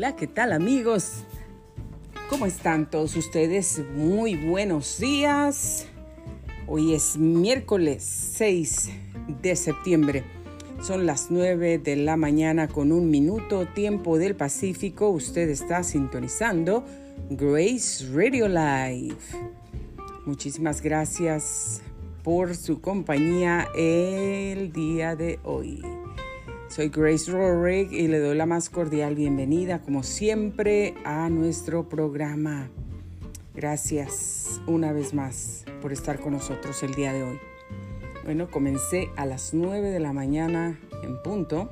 [0.00, 1.24] Hola, ¿qué tal amigos?
[2.30, 3.82] ¿Cómo están todos ustedes?
[3.94, 5.88] Muy buenos días.
[6.66, 8.88] Hoy es miércoles 6
[9.42, 10.24] de septiembre.
[10.80, 15.10] Son las 9 de la mañana con un minuto, tiempo del Pacífico.
[15.10, 16.82] Usted está sintonizando
[17.28, 19.18] Grace Radio Live.
[20.24, 21.82] Muchísimas gracias
[22.22, 25.82] por su compañía el día de hoy.
[26.70, 32.70] Soy Grace Rorick y le doy la más cordial bienvenida, como siempre, a nuestro programa.
[33.56, 37.40] Gracias una vez más por estar con nosotros el día de hoy.
[38.22, 41.70] Bueno, comencé a las 9 de la mañana en punto,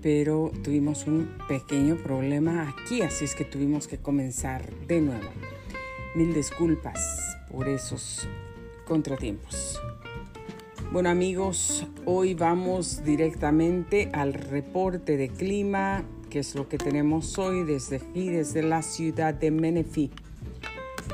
[0.00, 5.30] pero tuvimos un pequeño problema aquí, así es que tuvimos que comenzar de nuevo.
[6.14, 8.28] Mil disculpas por esos
[8.86, 9.80] contratiempos.
[10.92, 17.62] Bueno amigos, hoy vamos directamente al reporte de clima, que es lo que tenemos hoy
[17.62, 20.10] desde aquí, desde la ciudad de Menifee.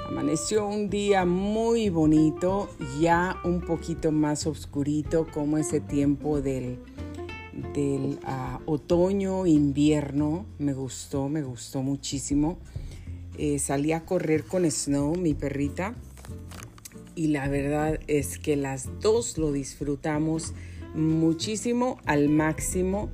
[0.08, 2.70] Amaneció un día muy bonito,
[3.02, 6.78] ya un poquito más oscurito como ese tiempo del,
[7.76, 10.46] uh, otoño, invierno.
[10.58, 12.56] Me gustó, me gustó muchísimo.
[13.36, 15.94] Eh, salí a correr con Snow, mi perrita,
[17.16, 20.52] y la verdad es que las dos lo disfrutamos
[20.94, 23.10] muchísimo al máximo.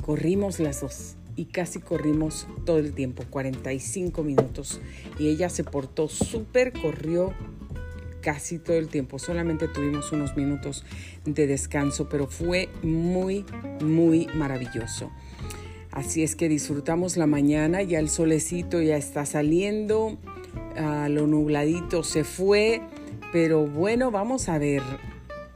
[0.00, 4.80] corrimos las dos y casi corrimos todo el tiempo, 45 minutos.
[5.18, 7.34] Y ella se portó súper, corrió
[8.22, 9.18] casi todo el tiempo.
[9.18, 10.84] Solamente tuvimos unos minutos
[11.24, 13.44] de descanso, pero fue muy,
[13.84, 15.10] muy maravilloso.
[15.90, 20.18] Así es que disfrutamos la mañana, ya el solecito ya está saliendo
[21.08, 22.80] lo nubladito se fue,
[23.32, 24.82] pero bueno, vamos a ver.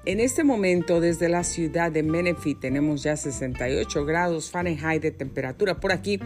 [0.05, 5.79] En este momento, desde la ciudad de Menifee, tenemos ya 68 grados Fahrenheit de temperatura
[5.79, 6.19] por aquí.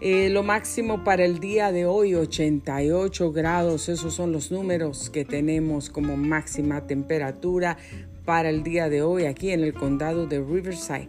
[0.00, 3.88] Eh, lo máximo para el día de hoy, 88 grados.
[3.88, 7.78] Esos son los números que tenemos como máxima temperatura
[8.24, 11.08] para el día de hoy aquí en el condado de Riverside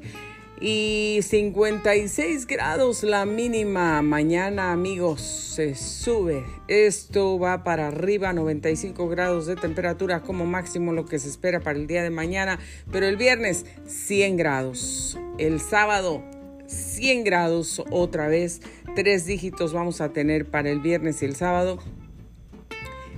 [0.60, 4.02] y 56 grados la mínima.
[4.02, 6.44] Mañana amigos se sube.
[6.68, 11.78] Esto va para arriba, 95 grados de temperatura como máximo lo que se espera para
[11.78, 12.60] el día de mañana.
[12.92, 15.20] Pero el viernes 100 grados.
[15.38, 16.24] El sábado
[16.68, 18.62] 100 grados otra vez.
[18.96, 21.80] Tres dígitos vamos a tener para el viernes y el sábado.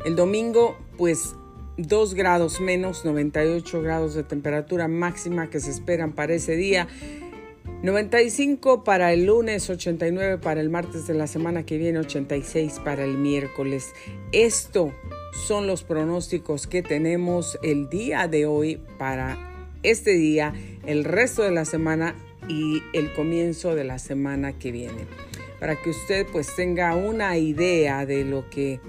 [0.05, 1.35] El domingo pues
[1.77, 6.87] 2 grados menos, 98 grados de temperatura máxima que se esperan para ese día.
[7.81, 13.05] 95 para el lunes, 89 para el martes de la semana que viene, 86 para
[13.05, 13.93] el miércoles.
[14.33, 14.93] Esto
[15.47, 19.37] son los pronósticos que tenemos el día de hoy para
[19.81, 20.53] este día,
[20.85, 22.17] el resto de la semana
[22.49, 25.05] y el comienzo de la semana que viene.
[25.61, 28.81] Para que usted pues tenga una idea de lo que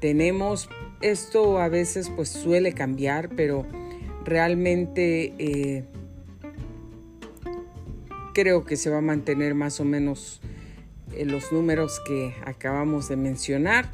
[0.00, 0.70] tenemos.
[1.02, 3.66] Esto a veces pues suele cambiar, pero
[4.24, 5.34] realmente...
[5.38, 5.84] Eh,
[8.40, 10.40] creo que se va a mantener más o menos
[11.12, 13.90] en los números que acabamos de mencionar.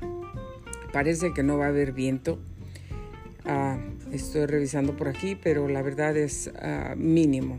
[0.93, 2.39] Parece que no va a haber viento.
[3.47, 3.79] Ah,
[4.13, 7.59] estoy revisando por aquí, pero la verdad es ah, mínimo.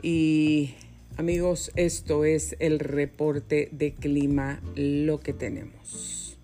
[0.00, 0.76] Y
[1.16, 6.38] amigos, esto es el reporte de clima, lo que tenemos.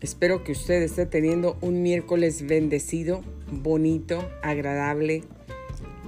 [0.00, 5.24] Espero que usted esté teniendo un miércoles bendecido bonito, agradable,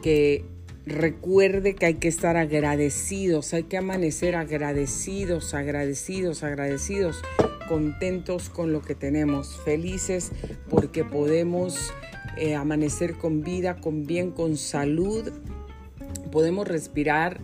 [0.03, 0.45] que
[0.87, 7.23] recuerde que hay que estar agradecidos, hay que amanecer agradecidos, agradecidos, agradecidos,
[7.69, 10.33] contentos con lo que tenemos, felices
[10.71, 11.93] porque podemos
[12.39, 15.31] eh, amanecer con vida, con bien, con salud,
[16.33, 17.41] podemos respirar,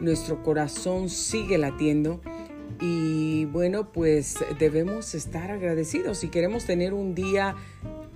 [0.00, 2.20] nuestro corazón sigue latiendo.
[2.80, 6.18] Y bueno, pues debemos estar agradecidos.
[6.18, 7.56] Si queremos tener un día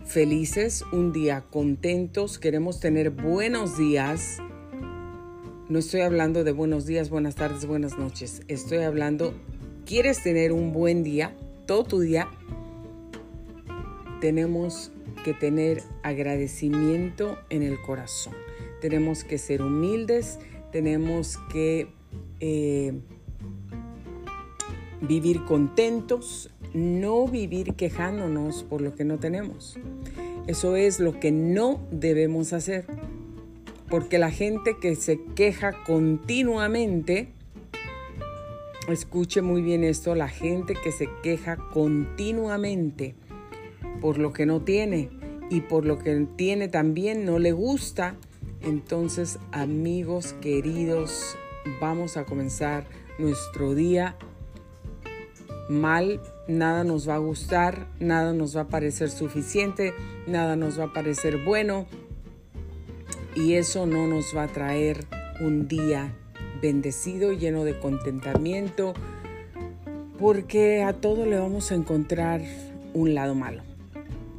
[0.07, 4.39] felices, un día contentos, queremos tener buenos días.
[5.69, 8.43] No estoy hablando de buenos días, buenas tardes, buenas noches.
[8.49, 9.35] Estoy hablando,
[9.87, 11.35] ¿quieres tener un buen día?
[11.67, 12.29] Todo tu día.
[14.21, 14.93] Tenemos
[15.25, 18.35] que tener agradecimiento en el corazón.
[18.81, 20.39] Tenemos que ser humildes,
[20.73, 21.89] tenemos que
[22.41, 22.93] eh,
[25.01, 29.79] vivir contentos, no vivir quejándonos por lo que no tenemos.
[30.47, 32.87] Eso es lo que no debemos hacer.
[33.89, 37.29] Porque la gente que se queja continuamente,
[38.89, 43.15] escuche muy bien esto, la gente que se queja continuamente
[44.01, 45.11] por lo que no tiene
[45.51, 48.17] y por lo que tiene también no le gusta,
[48.63, 51.37] entonces amigos queridos,
[51.81, 52.87] vamos a comenzar
[53.19, 54.17] nuestro día
[55.69, 59.95] mal, nada nos va a gustar, nada nos va a parecer suficiente,
[60.27, 61.87] nada nos va a parecer bueno
[63.35, 65.07] y eso no nos va a traer
[65.41, 66.15] un día
[66.61, 68.95] bendecido, lleno de contentamiento,
[70.19, 72.43] porque a todo le vamos a encontrar
[72.95, 73.63] un lado malo.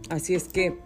[0.10, 0.78] Así es que,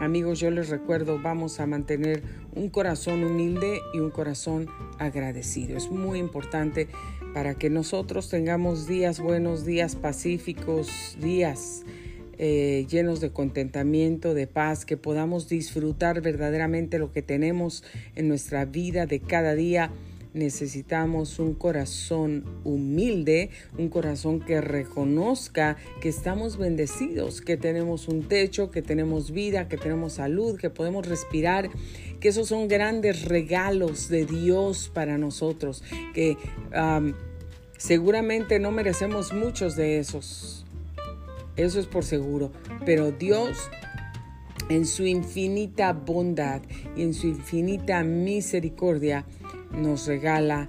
[0.00, 2.22] amigos, yo les recuerdo, vamos a mantener
[2.54, 4.68] un corazón humilde y un corazón
[4.98, 5.76] agradecido.
[5.76, 6.88] Es muy importante
[7.34, 11.84] para que nosotros tengamos días buenos, días pacíficos, días
[12.38, 17.84] eh, llenos de contentamiento, de paz, que podamos disfrutar verdaderamente lo que tenemos
[18.16, 19.90] en nuestra vida de cada día.
[20.32, 28.70] Necesitamos un corazón humilde, un corazón que reconozca que estamos bendecidos, que tenemos un techo,
[28.70, 31.70] que tenemos vida, que tenemos salud, que podemos respirar,
[32.20, 35.82] que esos son grandes regalos de Dios para nosotros,
[36.14, 36.36] que
[37.76, 40.64] seguramente no merecemos muchos de esos.
[41.56, 42.52] Eso es por seguro.
[42.86, 43.58] Pero Dios
[44.68, 46.62] en su infinita bondad
[46.96, 49.24] y en su infinita misericordia
[49.72, 50.68] nos regala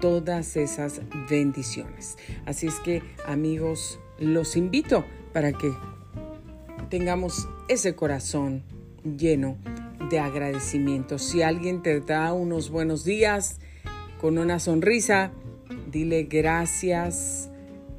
[0.00, 1.00] todas esas
[1.30, 2.16] bendiciones.
[2.44, 5.72] Así es que amigos, los invito para que
[6.90, 8.64] tengamos ese corazón
[9.04, 9.56] lleno
[10.10, 11.18] de agradecimiento.
[11.18, 13.60] Si alguien te da unos buenos días
[14.20, 15.32] con una sonrisa,
[15.90, 17.50] dile gracias,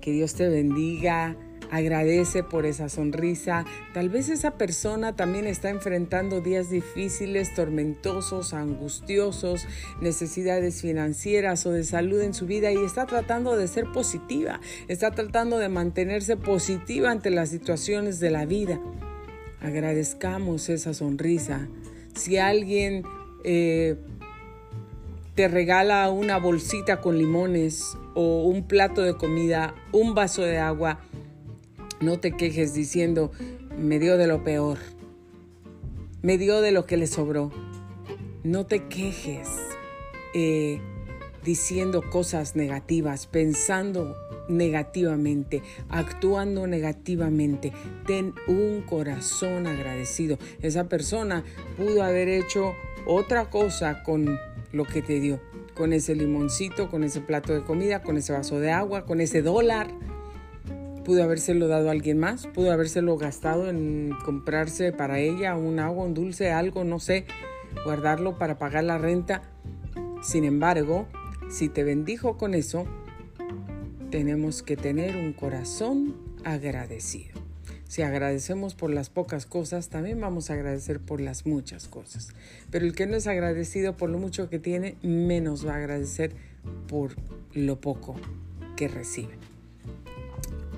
[0.01, 1.37] que Dios te bendiga,
[1.73, 3.65] agradece por esa sonrisa.
[3.95, 9.65] Tal vez esa persona también está enfrentando días difíciles, tormentosos, angustiosos,
[9.99, 15.09] necesidades financieras o de salud en su vida y está tratando de ser positiva, está
[15.09, 18.79] tratando de mantenerse positiva ante las situaciones de la vida.
[19.59, 21.67] Agradezcamos esa sonrisa.
[22.13, 23.01] Si alguien
[23.43, 23.95] eh,
[25.33, 30.99] te regala una bolsita con limones o un plato de comida, un vaso de agua,
[31.99, 33.31] no te quejes diciendo,
[33.77, 34.77] me dio de lo peor,
[36.21, 37.51] me dio de lo que le sobró.
[38.43, 39.47] No te quejes
[40.33, 40.81] eh,
[41.43, 44.15] diciendo cosas negativas, pensando
[44.47, 47.71] negativamente, actuando negativamente.
[48.05, 50.37] Ten un corazón agradecido.
[50.61, 51.43] Esa persona
[51.77, 52.73] pudo haber hecho
[53.05, 54.37] otra cosa con
[54.71, 55.39] lo que te dio,
[55.75, 59.41] con ese limoncito, con ese plato de comida, con ese vaso de agua, con ese
[59.41, 59.93] dólar.
[61.03, 66.05] Pudo habérselo dado a alguien más, pudo habérselo gastado en comprarse para ella un agua,
[66.05, 67.25] un dulce, algo, no sé,
[67.83, 69.41] guardarlo para pagar la renta.
[70.21, 71.07] Sin embargo,
[71.49, 72.85] si te bendijo con eso,
[74.11, 76.15] tenemos que tener un corazón
[76.45, 77.33] agradecido.
[77.93, 82.29] Si agradecemos por las pocas cosas, también vamos a agradecer por las muchas cosas.
[82.71, 86.33] Pero el que no es agradecido por lo mucho que tiene, menos va a agradecer
[86.87, 87.11] por
[87.53, 88.15] lo poco
[88.75, 89.52] que recibe.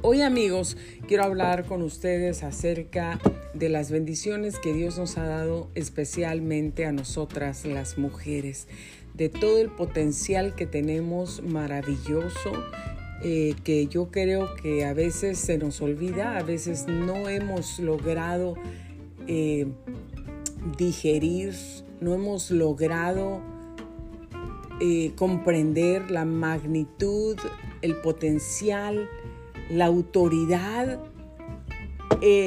[0.07, 3.19] Hoy amigos, quiero hablar con ustedes acerca
[3.55, 8.67] de las bendiciones que Dios nos ha dado especialmente a nosotras las mujeres,
[9.15, 12.51] de todo el potencial que tenemos maravilloso
[13.23, 18.53] eh, que yo creo que a veces se nos olvida, a veces no hemos logrado
[19.25, 19.65] eh,
[20.77, 21.55] digerir,
[21.99, 23.41] no hemos logrado
[24.79, 27.39] eh, comprender la magnitud,
[27.81, 29.09] el potencial,
[29.69, 30.99] la autoridad,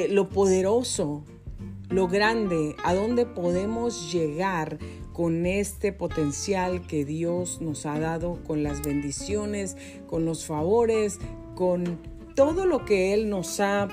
[0.09, 1.23] lo poderoso,
[1.89, 4.77] lo grande, a dónde podemos llegar
[5.19, 9.75] con este potencial que Dios nos ha dado, con las bendiciones,
[10.07, 11.19] con los favores,
[11.55, 11.99] con
[12.35, 13.89] todo lo que Él nos ha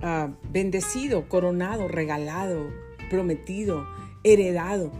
[0.00, 2.70] ah, bendecido, coronado, regalado,
[3.10, 3.86] prometido,
[4.24, 4.92] heredado.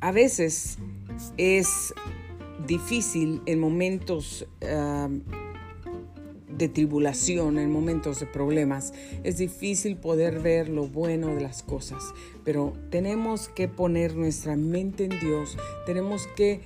[0.00, 0.78] A veces
[1.36, 1.92] es
[2.66, 5.10] difícil en momentos ah,
[6.56, 8.92] de tribulación, en momentos de problemas,
[9.22, 12.02] es difícil poder ver lo bueno de las cosas,
[12.44, 15.56] pero tenemos que poner nuestra mente en Dios,
[15.86, 16.62] tenemos que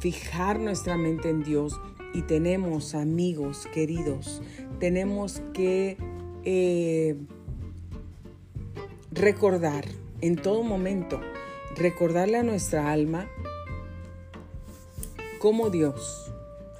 [0.00, 1.80] fijar nuestra mente en Dios
[2.14, 4.42] y tenemos amigos queridos,
[4.78, 5.96] tenemos que
[6.44, 7.16] eh,
[9.12, 9.84] recordar
[10.20, 11.20] en todo momento,
[11.76, 13.28] recordarle a nuestra alma
[15.38, 16.32] cómo Dios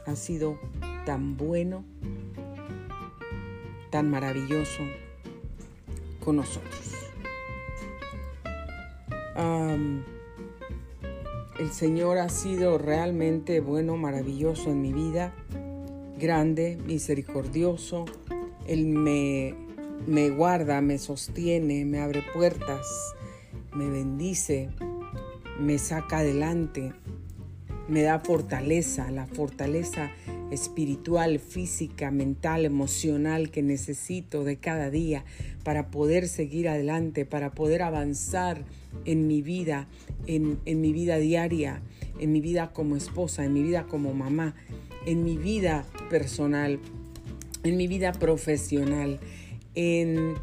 [0.07, 0.59] ha sido
[1.07, 1.85] tan bueno
[3.91, 4.83] tan maravilloso
[6.25, 6.97] con nosotros.
[11.59, 15.35] el Señor ha sido realmente bueno, maravilloso en mi vida,
[16.19, 18.07] grande, misericordioso.
[18.67, 19.55] Él me
[20.07, 23.15] me guarda, me sostiene, me abre puertas,
[23.75, 24.71] me bendice,
[25.59, 26.93] me saca adelante,
[27.89, 30.11] me da fortaleza, la fortaleza
[30.51, 35.25] espiritual, física, mental, emocional que necesito de cada día
[35.65, 38.65] para poder seguir adelante, para poder avanzar
[39.05, 39.89] en mi vida,
[40.27, 41.83] en, mi vida diaria,
[42.19, 44.55] en mi vida como esposa, en mi vida como mamá,
[45.07, 46.81] en mi vida personal,
[47.63, 49.21] en mi vida profesional,
[49.75, 50.35] en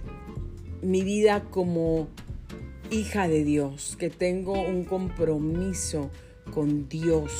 [0.81, 2.07] mi vida como
[2.91, 6.09] hija de Dios, que tengo un compromiso
[6.53, 7.31] con Dios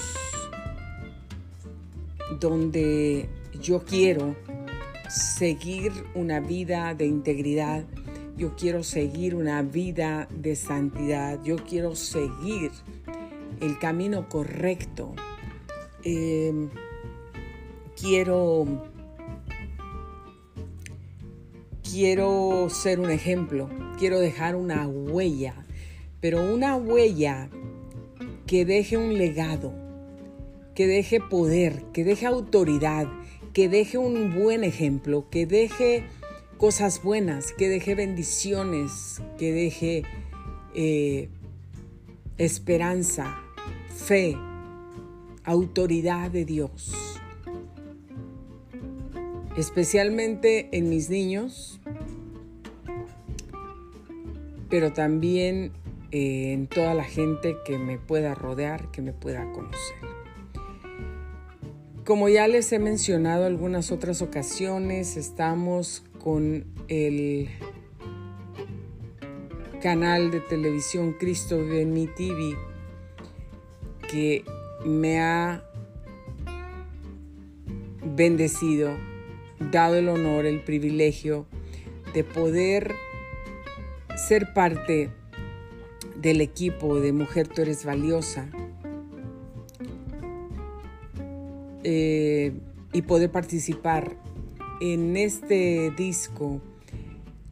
[2.40, 3.30] donde
[3.62, 4.36] yo quiero
[5.10, 7.86] seguir una vida de integridad,
[8.38, 12.72] yo quiero seguir una vida de santidad, yo quiero seguir
[13.62, 15.16] el camino correcto.
[16.04, 16.70] Em,
[18.00, 18.84] quiero,
[21.84, 25.56] quiero ser un ejemplo, quiero dejar una huella,
[26.22, 27.50] pero una huella
[28.46, 29.87] que deje un legado
[30.78, 33.08] que deje poder, que deje autoridad,
[33.52, 36.04] que deje un buen ejemplo, que deje
[36.60, 40.04] cosas buenas, que deje bendiciones, que deje
[40.76, 41.30] eh,
[42.38, 43.42] esperanza,
[43.88, 44.38] fe,
[45.44, 46.94] autoridad de Dios.
[49.58, 51.82] Especialmente en mis niños,
[54.70, 55.72] pero también
[56.12, 60.17] eh, en toda la gente que me pueda rodear, que me pueda conocer.
[62.08, 67.50] Como ya les he mencionado algunas otras ocasiones, estamos con el
[69.82, 72.56] canal de televisión Cristo Vive mi TV
[74.10, 74.46] que
[74.86, 75.66] me ha
[78.16, 78.98] bendecido,
[79.60, 81.46] dado el honor, el privilegio
[82.14, 82.96] de poder
[84.16, 85.10] ser parte
[86.16, 88.50] del equipo de Mujer Tú eres valiosa
[91.90, 92.52] Eh,
[92.92, 94.18] y poder participar
[94.82, 96.62] en este disco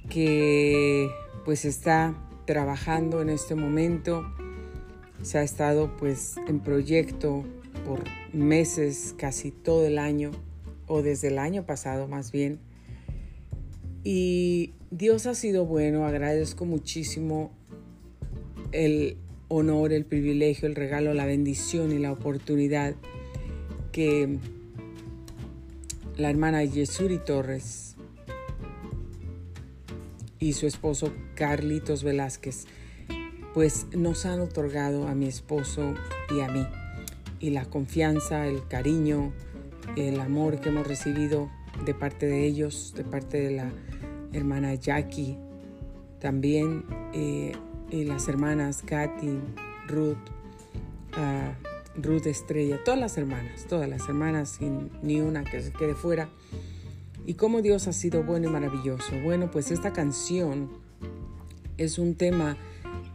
[0.09, 1.09] que
[1.45, 2.13] pues está
[2.43, 4.25] trabajando en este momento.
[5.21, 7.45] Se ha estado pues en proyecto
[7.85, 10.31] por meses, casi todo el año,
[10.85, 12.59] o desde el año pasado más bien.
[14.03, 17.51] Y Dios ha sido bueno, agradezco muchísimo
[18.73, 19.15] el
[19.47, 22.95] honor, el privilegio, el regalo, la bendición y la oportunidad
[23.95, 24.39] que
[26.17, 27.95] la hermana Yesuri Torres
[30.37, 32.65] y su esposo Carlitos Velázquez
[33.53, 35.93] pues nos han otorgado a mi esposo
[36.29, 36.67] y a mí.
[37.39, 39.31] Y la confianza, el cariño,
[39.95, 41.49] el amor que hemos recibido
[41.85, 43.71] de parte de ellos, de parte de la
[44.33, 45.37] hermana Jackie,
[46.19, 46.83] también
[47.13, 47.53] eh,
[47.91, 49.39] y las hermanas Katy,
[49.87, 50.17] Ruth,
[51.17, 55.95] uh, Ruth Estrella, todas las hermanas, todas las hermanas, sin ni una que se quede
[55.95, 56.29] fuera.
[57.25, 59.11] Y cómo Dios ha sido bueno y maravilloso.
[59.23, 60.69] Bueno, pues esta canción
[61.77, 62.57] es un tema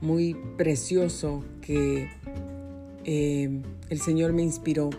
[0.01, 2.09] muy precioso que
[3.05, 4.91] eh, el Señor me inspiró,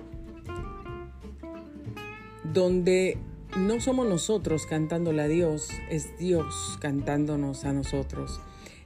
[2.44, 3.18] donde
[3.58, 8.40] no somos nosotros cantándole a Dios, es Dios cantándonos a nosotros.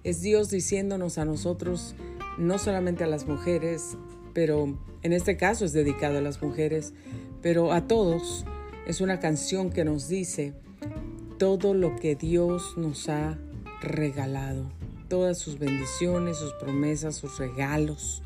[0.04, 1.96] Es Dios diciéndonos a nosotros,
[2.38, 3.98] no solamente a las mujeres,
[4.36, 6.94] pero en este caso es dedicado a las mujeres,
[7.42, 8.46] pero a todos
[8.86, 10.54] es una canción que nos dice
[11.40, 13.40] todo lo que Dios nos ha
[13.82, 14.70] regalado,
[15.08, 18.24] todas sus bendiciones, sus promesas, sus regalos,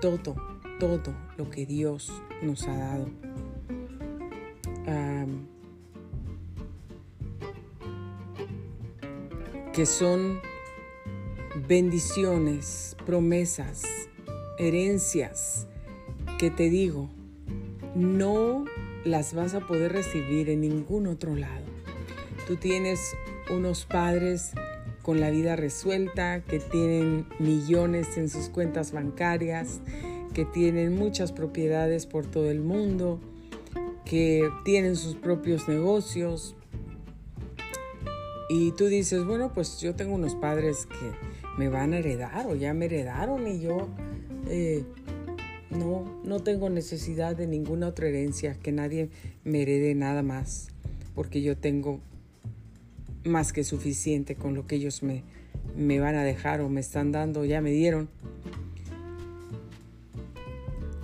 [0.00, 0.36] todo,
[0.80, 2.10] todo lo que Dios
[2.42, 3.08] nos ha dado.
[9.72, 10.40] que son
[11.68, 13.84] bendiciones, promesas,
[14.60, 15.66] herencias
[16.38, 17.08] que te digo,
[17.94, 18.66] no
[19.04, 21.64] las vas a poder recibir en ningún otro lado.
[22.46, 23.00] Tú tienes
[23.50, 24.52] unos padres
[25.02, 29.80] con la vida resuelta, que tienen millones en sus cuentas bancarias,
[30.34, 33.18] que tienen muchas propiedades por todo el mundo,
[34.04, 36.54] que tienen sus propios negocios.
[38.50, 41.12] Y tú dices, bueno, pues yo tengo unos padres que
[41.56, 43.88] me van a heredar o ya me heredaron y yo
[44.50, 44.84] eh,
[45.70, 49.08] no, no tengo necesidad de ninguna otra herencia, que nadie
[49.44, 50.68] me herede nada más,
[51.14, 52.00] porque yo tengo
[53.24, 55.22] más que suficiente con lo que ellos me,
[55.76, 58.08] me van a dejar o me están dando, ya me dieron.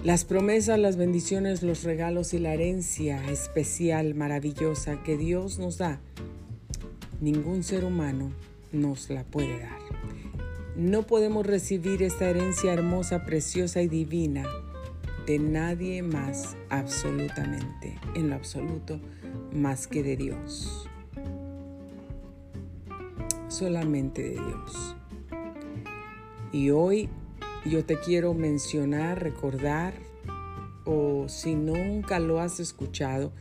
[0.02, 6.00] Las promesas, las bendiciones, los regalos y la herencia especial, maravillosa que Dios nos da
[7.20, 8.32] ningún ser humano
[8.72, 9.95] nos la puede dar.
[10.76, 14.44] No podemos recibir esta herencia hermosa, preciosa y divina
[15.26, 19.00] de nadie más absolutamente, en lo absoluto,
[19.54, 20.86] más que de Dios.
[23.48, 24.96] Solamente de Dios.
[26.52, 27.08] Y hoy
[27.64, 29.94] yo te quiero mencionar, recordar,
[30.84, 33.32] o si nunca lo has escuchado,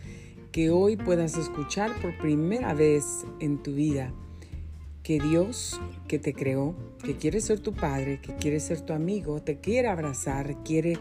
[0.53, 4.13] que hoy puedas escuchar por primera vez en tu vida
[5.05, 9.39] que Dios que te creó, que quiere ser tu padre, que quiere ser tu amigo,
[9.39, 10.97] te quiere abrazar, quiere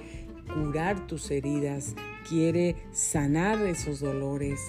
[0.53, 1.95] curar tus heridas,
[2.29, 4.61] quiere sanar esos dolores,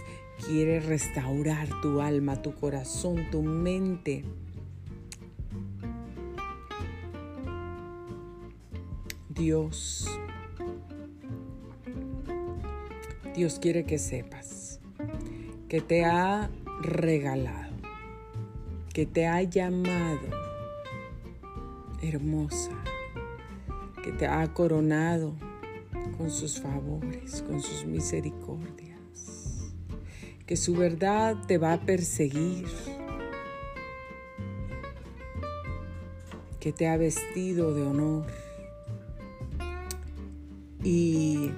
[0.48, 4.24] quiere restaurar tu alma, tu corazón, tu mente.
[9.28, 10.08] Dios,
[13.36, 14.80] Dios quiere que sepas
[15.68, 16.50] que te ha
[16.82, 17.65] regalado,
[18.96, 20.22] que te ha llamado
[22.02, 22.72] hermosa,
[24.02, 25.36] que te ha coronado
[26.18, 29.74] con sus favores, con sus misericordias,
[30.46, 32.70] que su verdad te va a perseguir,
[36.62, 38.28] que te ha vestido de honor.
[40.82, 41.52] Y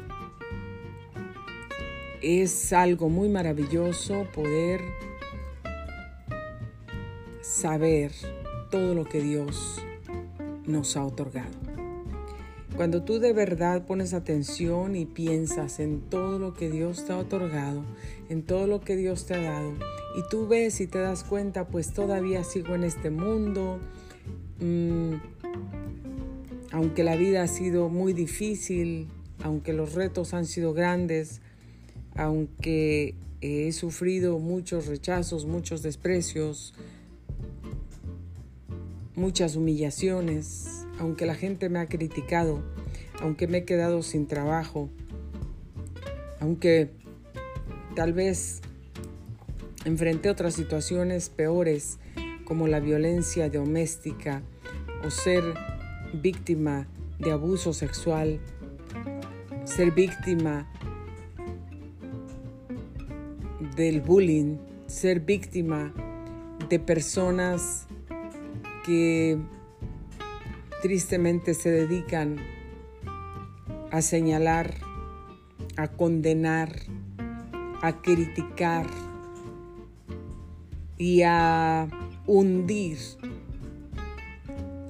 [2.24, 4.82] es algo muy maravilloso poder
[7.48, 8.12] saber
[8.70, 9.82] todo lo que Dios
[10.66, 11.56] nos ha otorgado.
[12.76, 17.18] Cuando tú de verdad pones atención y piensas en todo lo que Dios te ha
[17.18, 17.84] otorgado,
[18.30, 19.74] en todo lo que Dios te ha dado,
[20.18, 23.80] y tú ves y te das cuenta, pues todavía sigo en este mundo,
[24.60, 25.14] mm,
[26.74, 29.08] aunque la vida ha sido muy difícil,
[29.42, 31.42] aunque los retos han sido grandes,
[32.16, 36.74] aunque he sufrido muchos rechazos, muchos desprecios,
[39.18, 42.64] muchas humillaciones, aunque la gente me ha criticado,
[43.20, 44.90] aunque me he quedado sin trabajo,
[46.40, 46.92] aunque
[47.96, 48.62] tal vez
[49.86, 51.98] enfrenté otras situaciones peores
[52.46, 54.44] como la violencia doméstica
[55.04, 55.44] o ser
[56.14, 58.40] víctima de abuso sexual,
[59.66, 60.72] ser víctima
[63.76, 65.92] del bullying, ser víctima
[66.70, 67.87] de personas
[68.88, 69.38] que
[70.82, 72.38] tristemente se dedican
[73.92, 74.76] a señalar,
[75.76, 76.74] a condenar,
[77.82, 78.88] a criticar
[80.98, 81.90] y a
[82.26, 82.98] hundir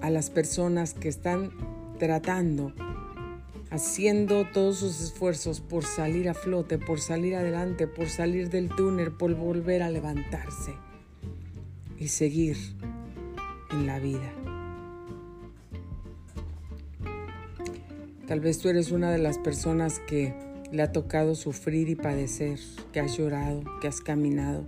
[0.01, 1.49] a las personas que están
[1.97, 2.73] tratando,
[3.71, 9.11] haciendo todos sus esfuerzos por salir a flote, por salir adelante, por salir del túnel,
[9.11, 10.75] por volver a levantarse
[11.97, 12.57] y seguir
[13.71, 14.31] en la vida.
[18.27, 20.33] Tal vez tú eres una de las personas que
[20.71, 22.59] le ha tocado sufrir y padecer,
[22.91, 24.65] que has llorado, que has caminado,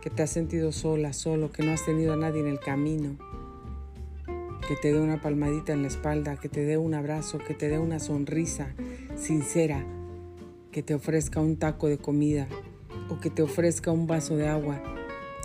[0.00, 3.18] que te has sentido sola, solo, que no has tenido a nadie en el camino,
[4.66, 7.68] que te dé una palmadita en la espalda, que te dé un abrazo, que te
[7.68, 8.74] dé una sonrisa
[9.16, 9.84] sincera,
[10.72, 12.48] que te ofrezca un taco de comida
[13.10, 14.82] o que te ofrezca un vaso de agua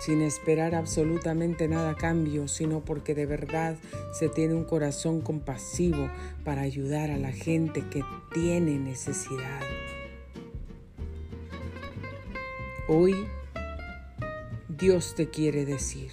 [0.04, 3.76] sin esperar absolutamente nada a cambio, sino porque de verdad
[4.12, 6.08] se tiene un corazón compasivo
[6.44, 9.60] para ayudar a la gente que tiene necesidad.
[12.88, 13.14] Hoy
[14.68, 16.10] Dios te quiere decir,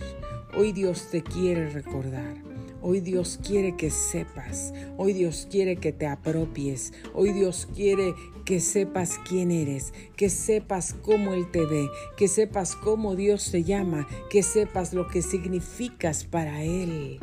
[0.55, 2.35] hoy Dios te quiere recordar
[2.81, 8.13] Hoy Dios quiere que sepas, hoy Dios quiere que te apropies, hoy Dios quiere
[8.45, 13.63] que sepas quién eres, que sepas cómo Él te ve, que sepas cómo Dios te
[13.63, 17.19] llama, que sepas lo que significas para Él.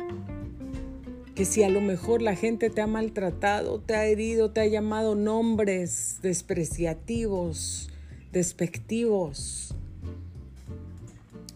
[1.35, 4.67] Que si a lo mejor la gente te ha maltratado, te ha herido, te ha
[4.67, 7.89] llamado nombres despreciativos,
[8.33, 9.73] despectivos,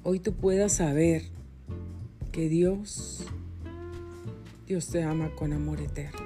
[0.04, 1.24] hoy tú puedas saber
[2.32, 3.26] que Dios
[4.70, 6.22] Dios te ama con amor eterno.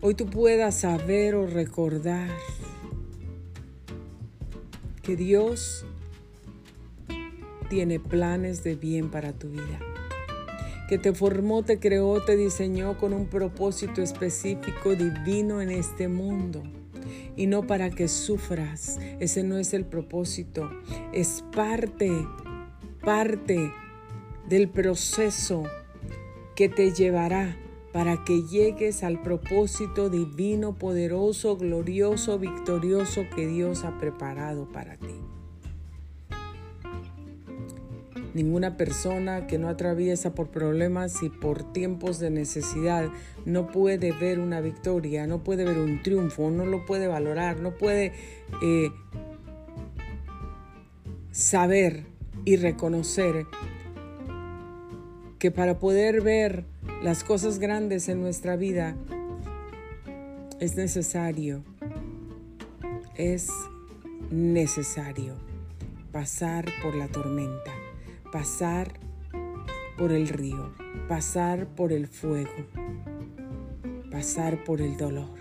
[0.00, 2.30] Hoy tú puedas saber o recordar
[5.02, 5.84] que Dios
[7.68, 9.80] tiene planes de bien para tu vida.
[10.88, 16.62] Que te formó, te creó, te diseñó con un propósito específico divino en este mundo.
[17.34, 19.00] Y no para que sufras.
[19.18, 20.70] Ese no es el propósito.
[21.12, 22.12] Es parte,
[23.00, 23.72] parte
[24.48, 25.64] del proceso
[26.62, 27.56] que te llevará
[27.92, 35.16] para que llegues al propósito divino, poderoso, glorioso, victorioso que Dios ha preparado para ti.
[38.32, 43.10] Ninguna persona que no atraviesa por problemas y por tiempos de necesidad
[43.44, 47.72] no puede ver una victoria, no puede ver un triunfo, no lo puede valorar, no
[47.72, 48.12] puede
[48.62, 48.92] eh,
[51.32, 52.04] saber
[52.44, 53.46] y reconocer
[55.42, 56.64] que para poder ver
[57.02, 58.94] las cosas grandes en nuestra vida
[60.60, 61.64] es necesario,
[63.16, 63.48] es
[64.30, 65.34] necesario
[66.12, 67.72] pasar por la tormenta,
[68.30, 68.92] pasar
[69.98, 70.74] por el río,
[71.08, 72.68] pasar por el fuego,
[74.12, 75.34] pasar por el dolor.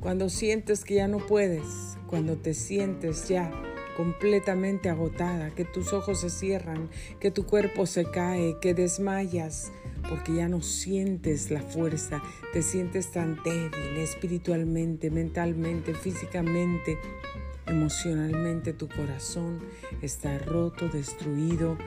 [0.00, 3.52] Cuando sientes que ya no puedes, cuando te sientes ya
[3.96, 6.88] completamente agotada, que tus ojos se cierran,
[7.20, 9.72] que tu cuerpo se cae, que desmayas,
[10.08, 16.98] porque ya no sientes la fuerza, te sientes tan débil espiritualmente, mentalmente, físicamente,
[17.66, 19.60] emocionalmente, tu corazón
[20.02, 21.78] está roto, destruido,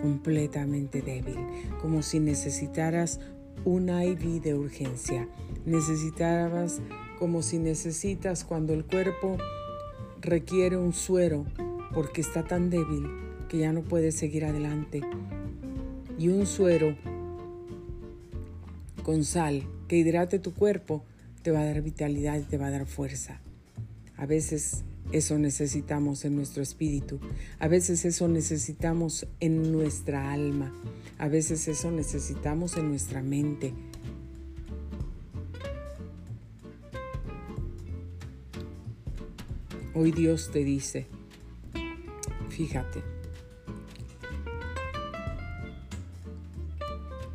[0.00, 1.38] completamente débil,
[1.80, 3.20] como si necesitaras
[3.64, 5.28] un IV de urgencia,
[5.66, 6.80] necesitabas
[7.18, 9.36] como si necesitas cuando el cuerpo
[10.20, 11.46] requiere un suero
[11.92, 13.06] porque está tan débil
[13.48, 15.00] que ya no puede seguir adelante.
[16.18, 16.96] Y un suero
[19.02, 21.04] con sal que hidrate tu cuerpo
[21.42, 23.40] te va a dar vitalidad y te va a dar fuerza.
[24.16, 27.18] A veces eso necesitamos en nuestro espíritu,
[27.58, 30.72] a veces eso necesitamos en nuestra alma,
[31.18, 33.72] a veces eso necesitamos en nuestra mente.
[39.92, 41.08] Hoy Dios te dice,
[42.48, 43.02] fíjate,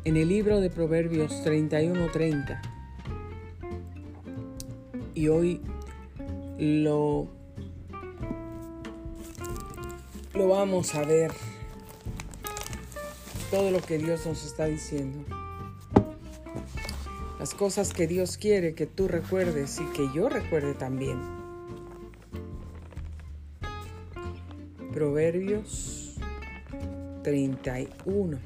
[0.04, 2.62] en el libro de Proverbios 31:30,
[5.14, 5.60] y hoy
[6.58, 7.28] lo,
[10.32, 11.32] lo vamos a ver,
[13.50, 15.26] todo lo que Dios nos está diciendo.
[17.38, 21.35] Las cosas que Dios quiere que tú recuerdes y que yo recuerde también.
[24.96, 26.14] Proverbios
[27.22, 28.38] 31.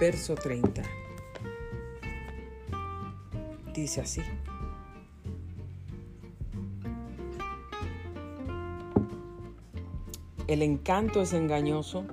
[0.00, 0.82] Verso 30.
[3.74, 4.22] Dice así.
[10.46, 12.06] El encanto es engañoso,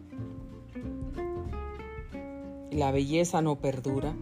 [2.71, 4.13] la belleza no perdura,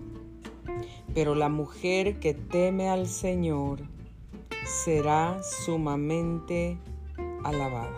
[1.16, 3.80] pero la mujer que teme al Señor
[4.70, 6.78] será sumamente
[7.44, 7.98] alabada.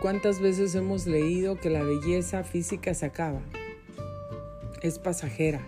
[0.00, 3.42] ¿Cuántas veces hemos leído que la belleza física se acaba?
[4.80, 5.60] Es pasajera.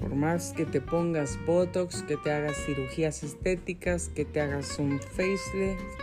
[0.00, 4.98] Por más que te pongas Botox, que te hagas cirugías estéticas, que te hagas un
[4.98, 6.01] facelift,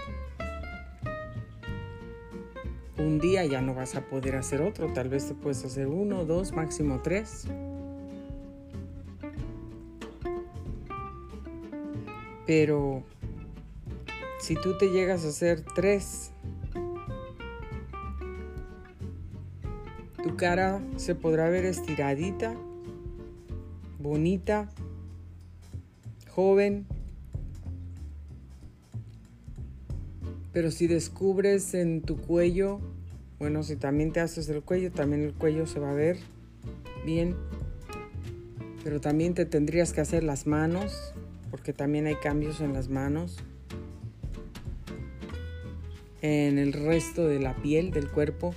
[2.99, 6.25] un día ya no vas a poder hacer otro, tal vez te puedes hacer uno,
[6.25, 7.45] dos, máximo tres.
[12.45, 13.03] Pero
[14.39, 16.31] si tú te llegas a hacer tres,
[20.21, 22.53] tu cara se podrá ver estiradita,
[23.99, 24.69] bonita,
[26.29, 26.85] joven,
[30.59, 32.81] pero si descubres en tu cuello
[33.39, 36.17] bueno, si también te haces el cuello, también el cuello se va a ver
[37.05, 37.37] bien.
[38.83, 41.13] Pero también te tendrías que hacer las manos,
[41.49, 43.37] porque también hay cambios en las manos.
[46.21, 48.53] En el resto de la piel del cuerpo,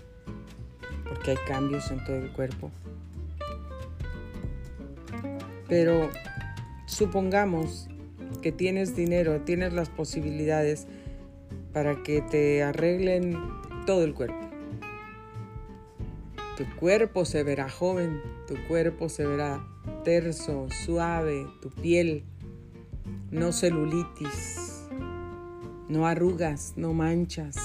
[1.08, 2.72] porque hay cambios en todo el cuerpo.
[5.68, 6.10] Pero
[6.86, 7.86] supongamos
[8.42, 10.88] que tienes dinero, tienes las posibilidades
[11.72, 13.38] para que te arreglen
[13.86, 14.38] todo el cuerpo.
[16.56, 19.66] Tu cuerpo se verá joven, tu cuerpo se verá
[20.04, 22.24] terso, suave, tu piel,
[23.30, 24.86] no celulitis,
[25.88, 27.56] no arrugas, no manchas.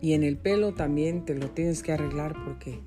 [0.00, 2.80] Y en el pelo también te lo tienes que arreglar porque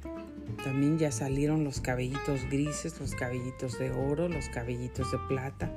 [0.64, 5.72] también ya salieron los cabellitos grises, los cabellitos de oro, los cabellitos de plata.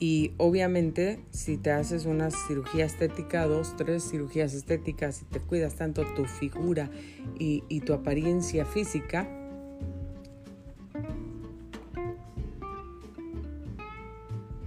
[0.00, 5.76] Y obviamente si te haces una cirugía estética, dos, tres cirugías estéticas y te cuidas
[5.76, 6.90] tanto tu figura
[7.38, 9.28] y, y tu apariencia física,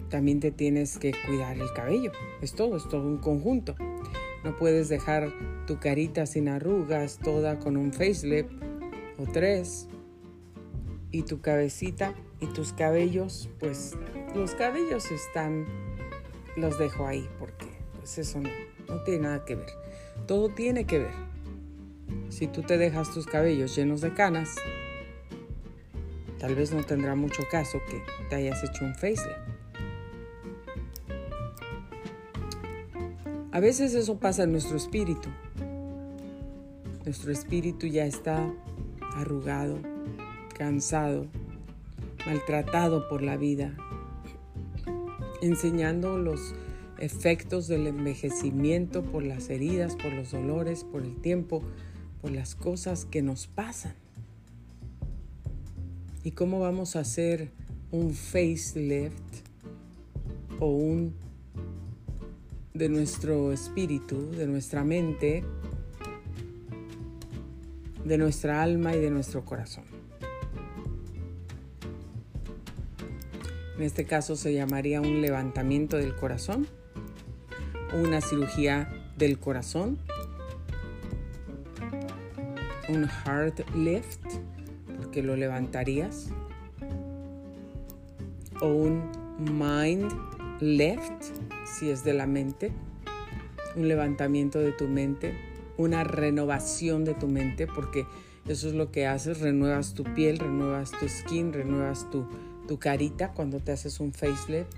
[0.09, 2.11] también te tienes que cuidar el cabello.
[2.43, 3.75] Es todo, es todo un conjunto.
[4.43, 5.33] No puedes dejar
[5.65, 8.51] tu carita sin arrugas, toda con un facelift
[9.17, 9.87] o tres.
[11.09, 13.95] Y tu cabecita y tus cabellos, pues
[14.35, 15.65] los cabellos están,
[16.55, 17.67] los dejo ahí porque
[17.97, 18.49] pues eso no,
[18.87, 19.69] no tiene nada que ver.
[20.27, 21.13] Todo tiene que ver.
[22.29, 24.55] Si tú te dejas tus cabellos llenos de canas,
[26.39, 29.53] tal vez no tendrá mucho caso que te hayas hecho un facelift.
[33.51, 35.29] A veces eso pasa en nuestro espíritu.
[37.05, 38.51] Nuestro espíritu ya está
[39.15, 39.77] arrugado,
[40.57, 41.27] cansado,
[42.25, 43.75] maltratado por la vida,
[45.43, 46.53] enseñando los
[46.97, 51.61] efectos del envejecimiento por las heridas, por los dolores, por el tiempo,
[52.21, 53.93] por las cosas que nos pasan.
[56.23, 57.49] ¿Y cómo vamos a hacer
[57.91, 59.13] un facelift
[60.59, 61.13] o un
[62.73, 65.43] de nuestro espíritu, de nuestra mente,
[68.03, 69.92] de nuestra alma y de nuestro corazón.
[73.77, 76.67] En este caso se llamaría un levantamiento del corazón,
[77.93, 79.97] una cirugía del corazón,
[82.89, 84.21] un heart lift,
[84.97, 86.29] porque lo levantarías,
[88.61, 89.09] o un
[89.39, 90.11] mind
[90.59, 91.23] lift,
[91.65, 92.71] si es de la mente,
[93.75, 95.35] un levantamiento de tu mente,
[95.77, 98.05] una renovación de tu mente, porque
[98.47, 102.27] eso es lo que haces, renuevas tu piel, renuevas tu skin, renuevas tu,
[102.67, 104.69] tu carita cuando te haces un facelift.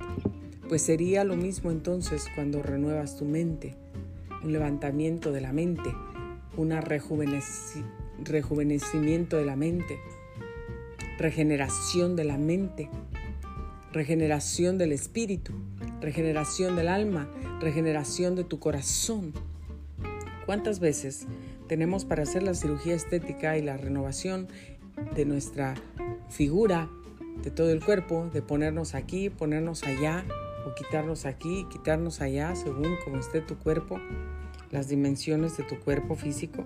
[0.67, 3.75] Pues sería lo mismo entonces cuando renuevas tu mente,
[4.43, 5.93] un levantamiento de la mente,
[6.57, 9.99] un rejuvenecimiento de la mente,
[11.17, 12.89] regeneración de la mente,
[13.91, 15.53] regeneración del espíritu
[16.05, 17.27] regeneración del alma,
[17.59, 19.33] regeneración de tu corazón.
[20.45, 21.25] ¿Cuántas veces
[21.67, 24.47] tenemos para hacer la cirugía estética y la renovación
[25.15, 25.73] de nuestra
[26.29, 26.89] figura,
[27.43, 30.25] de todo el cuerpo, de ponernos aquí, ponernos allá,
[30.65, 33.99] o quitarnos aquí, quitarnos allá, según como esté tu cuerpo,
[34.71, 36.63] las dimensiones de tu cuerpo físico?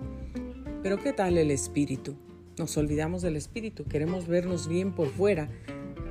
[0.82, 2.16] Pero ¿qué tal el espíritu?
[2.58, 5.48] Nos olvidamos del espíritu, queremos vernos bien por fuera,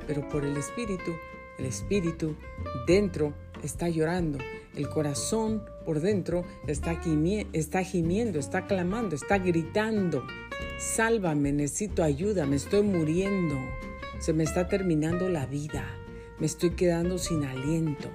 [0.06, 1.12] pero por el espíritu
[1.60, 2.36] el espíritu
[2.86, 4.38] dentro está llorando,
[4.74, 6.98] el corazón por dentro está,
[7.52, 10.24] está gimiendo, está clamando, está gritando.
[10.78, 13.56] Sálvame, necesito ayuda, me estoy muriendo,
[14.20, 15.84] se me está terminando la vida,
[16.38, 18.08] me estoy quedando sin aliento.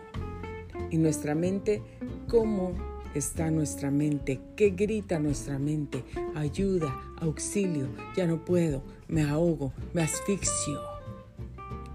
[0.92, 1.82] Y nuestra mente,
[2.30, 2.74] ¿cómo
[3.16, 4.40] está nuestra mente?
[4.56, 6.04] ¿Qué grita nuestra mente?
[6.36, 10.80] Ayuda, auxilio, ya no puedo, me ahogo, me asfixio,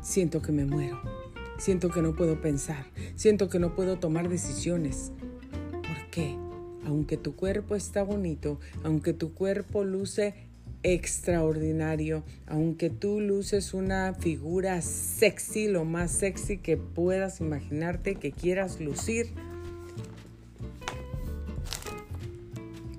[0.02, 1.00] siento que me muero.
[1.58, 5.12] Siento que no puedo pensar, siento que no puedo tomar decisiones.
[5.72, 6.34] ¿Por qué?
[6.86, 10.49] Aunque tu cuerpo está bonito, aunque tu cuerpo luce
[10.82, 18.80] extraordinario, aunque tú luces una figura sexy, lo más sexy que puedas imaginarte, que quieras
[18.80, 19.28] lucir,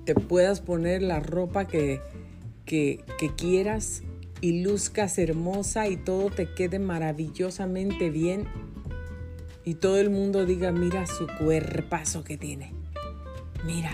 [0.04, 2.00] te puedas poner la ropa que,
[2.64, 3.00] que,
[3.36, 4.02] quieras,
[4.40, 8.46] y luzcas hermosa y todo te quede maravillosamente bien
[9.64, 12.72] y todo el mundo diga, mira su cuerpazo que tiene.
[13.64, 13.92] Mira.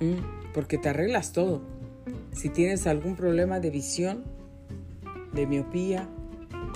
[0.00, 1.60] Mm, porque te arreglas todo.
[2.32, 4.24] Si tienes algún problema de visión,
[5.34, 6.08] de miopía,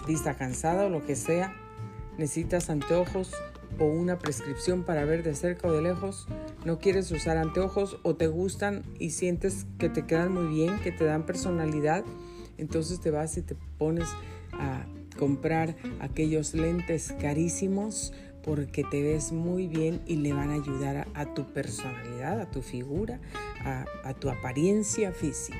[0.06, 1.56] vista cansada o lo que sea,
[2.18, 3.32] necesitas anteojos
[3.78, 6.28] o una prescripción para ver de cerca o de lejos,
[6.66, 10.92] no quieres usar anteojos o te gustan y sientes que te quedan muy bien, que
[10.92, 12.04] te dan personalidad,
[12.58, 14.08] entonces te vas y te pones
[14.52, 14.84] a
[15.18, 18.12] comprar aquellos lentes carísimos
[18.50, 22.62] porque te ves muy bien y le van a ayudar a, tu personalidad, a tu
[22.62, 23.20] figura,
[23.64, 25.56] a, a tu apariencia física.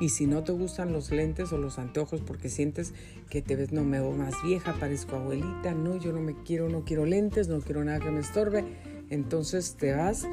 [0.00, 2.94] Y si no te gustan los lentes o los anteojos porque sientes
[3.30, 6.68] que te ves, no me veo más vieja, parezco abuelita, no, yo no me quiero,
[6.68, 8.64] no quiero lentes, no quiero nada que me estorbe,
[9.10, 10.26] entonces te vas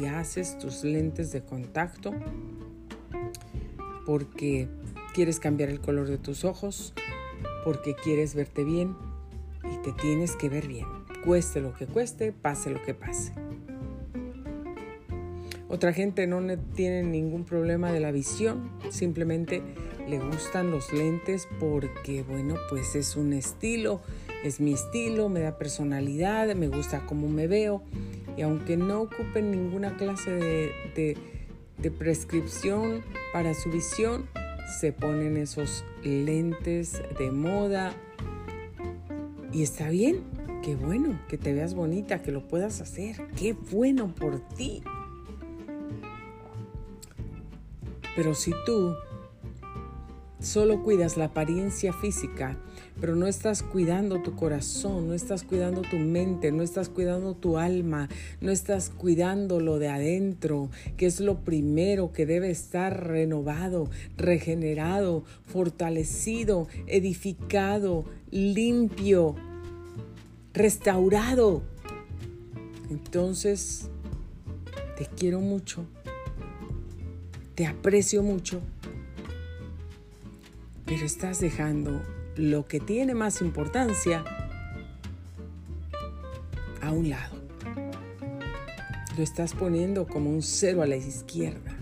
[0.00, 2.14] y haces tus lentes de contacto
[4.06, 4.66] porque
[5.12, 6.94] quieres cambiar el color de tus ojos,
[7.66, 8.96] porque quieres verte bien
[9.70, 10.86] y te tienes que ver bien,
[11.24, 13.32] cueste lo que cueste, pase lo que pase.
[15.68, 16.40] Otra gente no
[16.74, 19.62] tiene ningún problema de la visión, simplemente
[20.06, 24.02] le gustan los lentes porque, bueno, pues es un estilo,
[24.44, 27.82] es mi estilo, me da personalidad, me gusta cómo me veo
[28.36, 31.16] y aunque no ocupen ninguna clase de,
[31.78, 34.28] de prescripción para su visión,
[34.78, 37.94] se ponen esos lentes de moda
[39.52, 40.20] y está bien,
[40.62, 43.16] Qué bueno que te veas bonita, que lo puedas hacer.
[43.36, 44.80] Qué bueno por ti.
[48.14, 48.94] Pero si tú
[50.38, 52.56] solo cuidas la apariencia física,
[53.00, 57.58] pero no estás cuidando tu corazón, no estás cuidando tu mente, no estás cuidando tu
[57.58, 58.08] alma,
[58.40, 65.24] no estás cuidando lo de adentro, que es lo primero que debe estar renovado, regenerado,
[65.46, 69.34] fortalecido, edificado, limpio,
[70.52, 71.62] restaurado.
[72.90, 73.88] Entonces,
[74.96, 75.84] te quiero mucho,
[77.54, 78.60] te aprecio mucho
[80.92, 82.02] pero estás dejando
[82.36, 84.22] lo que tiene más importancia
[86.82, 87.36] a un lado.
[89.16, 91.74] Lo estás poniendo como un cero a la izquierda.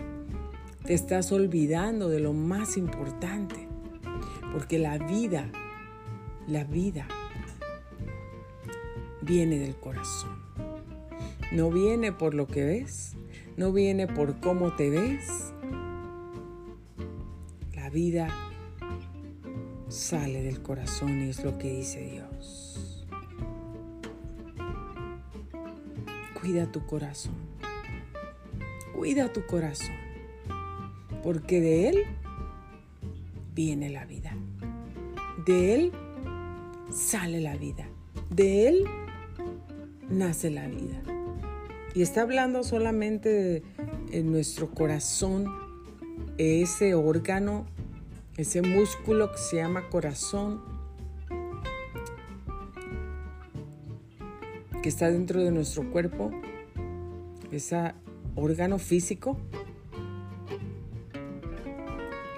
[0.85, 3.67] Te estás olvidando de lo más importante.
[4.53, 5.51] Porque la vida,
[6.47, 7.05] la vida
[9.31, 10.35] viene del corazón.
[11.53, 13.15] No viene por lo que ves,
[13.55, 15.53] no viene por cómo te ves.
[17.73, 18.27] La vida
[19.87, 23.07] sale del corazón y es lo que dice Dios.
[26.41, 27.35] Cuida tu corazón.
[28.93, 29.95] Cuida tu corazón.
[31.23, 32.03] Porque de Él
[33.55, 34.35] viene la vida.
[35.45, 35.91] De Él
[36.89, 37.87] sale la vida.
[38.29, 38.85] De Él
[40.11, 41.01] nace la vida.
[41.93, 43.63] Y está hablando solamente
[44.11, 45.45] de nuestro corazón,
[46.37, 47.65] ese órgano
[48.37, 50.61] ese músculo que se llama corazón,
[54.81, 56.31] que está dentro de nuestro cuerpo,
[57.51, 57.93] ese
[58.35, 59.37] órgano físico.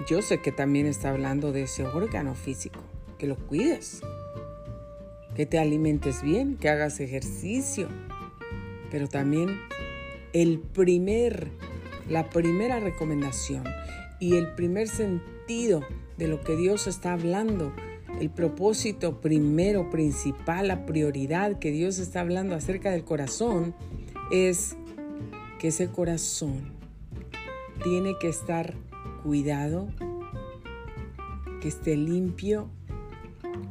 [0.06, 2.80] Yo sé que también está hablando de ese órgano físico,
[3.18, 4.02] que lo cuides,
[5.34, 7.88] que te alimentes bien, que hagas ejercicio,
[8.90, 9.58] pero también
[10.32, 11.50] el primer,
[12.08, 13.64] la primera recomendación
[14.20, 15.82] y el primer sentido
[16.16, 17.72] de lo que Dios está hablando,
[18.20, 23.74] el propósito primero, principal, la prioridad que Dios está hablando acerca del corazón
[24.30, 24.76] es
[25.58, 26.72] que ese corazón
[27.82, 28.74] tiene que estar
[29.24, 29.88] cuidado,
[31.60, 32.68] que esté limpio,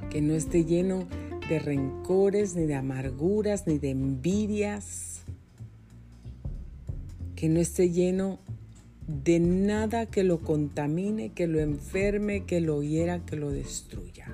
[0.10, 1.08] que no esté lleno
[1.50, 5.22] de rencores, ni de amarguras, ni de envidias,
[7.36, 8.40] que no esté lleno
[9.08, 14.28] de nada que lo contamine, que lo enferme, que lo hiera, que lo destruya.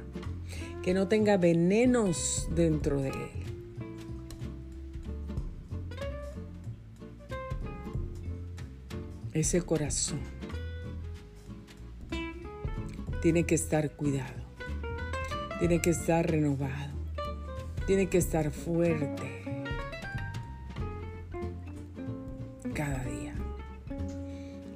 [0.84, 3.40] Que no tenga venenos dentro de él.
[9.34, 10.20] Ese corazón
[13.22, 14.44] tiene que estar cuidado,
[15.60, 16.99] tiene que estar renovado,
[17.90, 19.42] tiene que estar fuerte
[22.76, 23.34] cada día.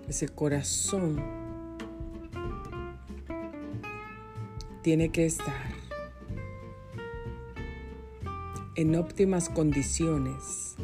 [0.08, 1.22] Ese corazón
[4.82, 5.54] tiene que estar
[8.74, 10.76] en óptimas condiciones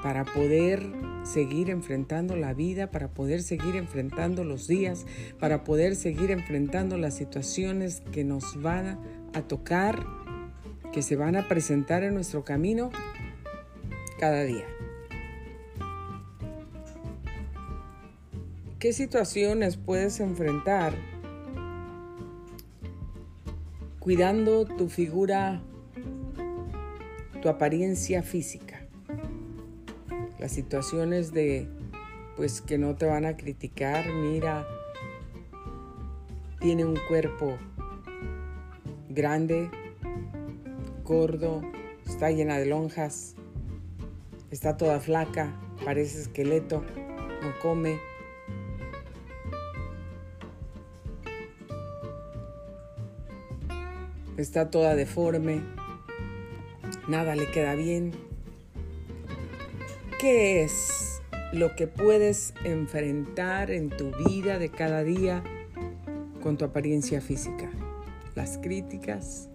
[0.00, 0.92] para poder
[1.24, 5.06] seguir enfrentando la vida, para poder seguir enfrentando los días,
[5.40, 8.98] para poder seguir enfrentando las situaciones que nos van a
[9.42, 10.04] tocar,
[10.92, 12.90] que se van a presentar en nuestro camino
[14.18, 14.64] cada día.
[18.78, 20.94] ¿Qué situaciones puedes enfrentar
[23.98, 25.62] cuidando tu figura,
[27.40, 28.86] tu apariencia física?
[30.38, 31.66] Las situaciones de,
[32.36, 34.66] pues, que no te van a criticar, mira,
[36.60, 37.58] tiene un cuerpo
[39.14, 39.70] grande,
[41.04, 41.62] gordo,
[42.06, 43.34] está llena de lonjas,
[44.50, 46.82] está toda flaca, parece esqueleto,
[47.42, 47.98] no come
[54.36, 55.60] está toda deforme,
[57.08, 58.12] nada le queda bien.
[60.20, 61.20] ¿Qué es
[61.52, 65.42] lo que puedes enfrentar en tu vida de cada día
[66.42, 67.70] con tu apariencia física?
[68.34, 69.48] Las críticas,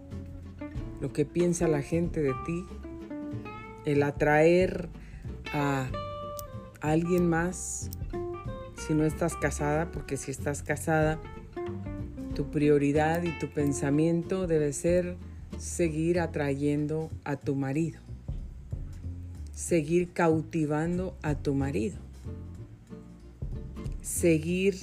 [1.02, 2.66] lo que piensa la gente de ti,
[3.86, 4.90] el atraer
[5.54, 5.88] a
[6.82, 7.90] alguien más
[8.76, 11.20] si no estás casada, porque si estás casada,
[12.36, 15.18] tu prioridad y tu pensamiento debe ser
[15.58, 18.00] seguir atrayendo a tu marido,
[19.52, 21.98] seguir cautivando a tu marido,
[24.02, 24.76] seguir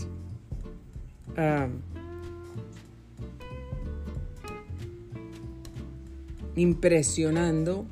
[6.57, 7.87] impresionando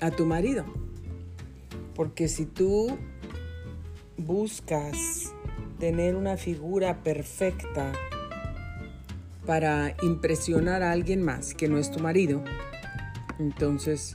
[0.00, 0.64] a tu marido.
[1.94, 2.98] Porque si tú
[4.16, 5.32] buscas
[5.78, 7.92] tener una figura perfecta
[9.46, 12.42] para impresionar a alguien más que no es tu marido,
[13.38, 14.14] entonces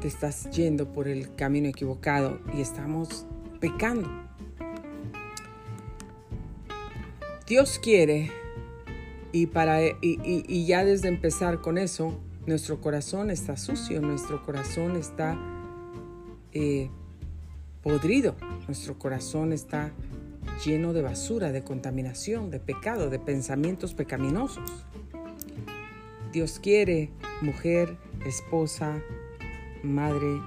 [0.00, 3.26] te estás yendo por el camino equivocado y estamos
[3.60, 4.10] pecando.
[7.46, 8.30] Dios quiere,
[9.32, 15.36] y, para, y, ya desde empezar con eso, nuestro corazón está sucio, nuestro corazón está
[16.52, 16.90] eh,
[17.82, 19.92] podrido, nuestro corazón está
[20.64, 24.86] lleno de basura, de contaminación, de pecado, de pensamientos pecaminosos.
[26.32, 27.10] Dios quiere
[27.42, 27.96] mujer,
[28.26, 29.02] esposa,
[29.82, 30.40] madre.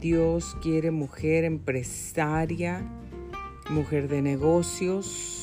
[0.00, 2.82] Dios quiere mujer empresaria,
[3.70, 5.41] mujer de negocios.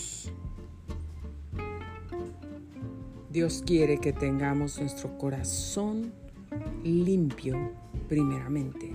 [3.39, 6.11] Dios quiere que tengamos nuestro corazón
[6.83, 7.71] limpio
[8.09, 8.91] primeramente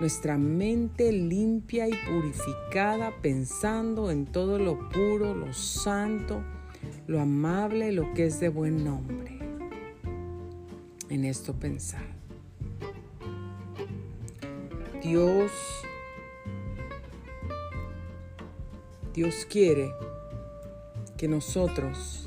[0.00, 6.42] nuestra mente limpia y purificada pensando en todo lo puro, lo santo,
[7.06, 9.38] lo amable, lo que es de buen nombre.
[11.08, 12.04] En esto pensar.
[15.04, 15.52] Dios,
[19.14, 19.92] Dios quiere
[21.16, 22.23] que nosotros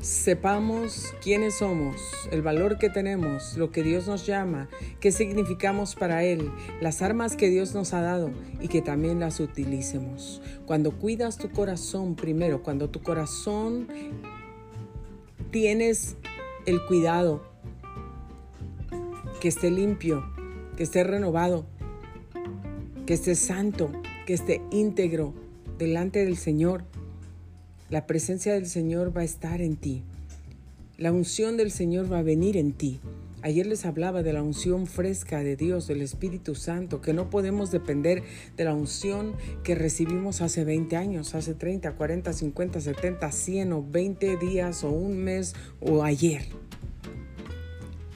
[0.00, 6.24] sepamos quiénes somos, el valor que tenemos, lo que Dios nos llama, qué significamos para
[6.24, 8.30] Él, las armas que Dios nos ha dado
[8.60, 10.40] y que también las utilicemos.
[10.64, 13.88] Cuando cuidas tu corazón primero, cuando tu corazón
[15.50, 16.16] tienes
[16.64, 17.42] el cuidado,
[19.40, 20.24] que esté limpio,
[20.76, 21.66] que esté renovado,
[23.06, 23.90] que esté santo,
[24.26, 25.34] que esté íntegro
[25.78, 26.84] delante del Señor,
[27.90, 30.04] la presencia del Señor va a estar en ti.
[30.96, 33.00] La unción del Señor va a venir en ti.
[33.42, 37.70] Ayer les hablaba de la unción fresca de Dios, del Espíritu Santo, que no podemos
[37.70, 38.22] depender
[38.56, 39.34] de la unción
[39.64, 44.90] que recibimos hace 20 años, hace 30, 40, 50, 70, 100 o 20 días o
[44.90, 46.42] un mes o ayer.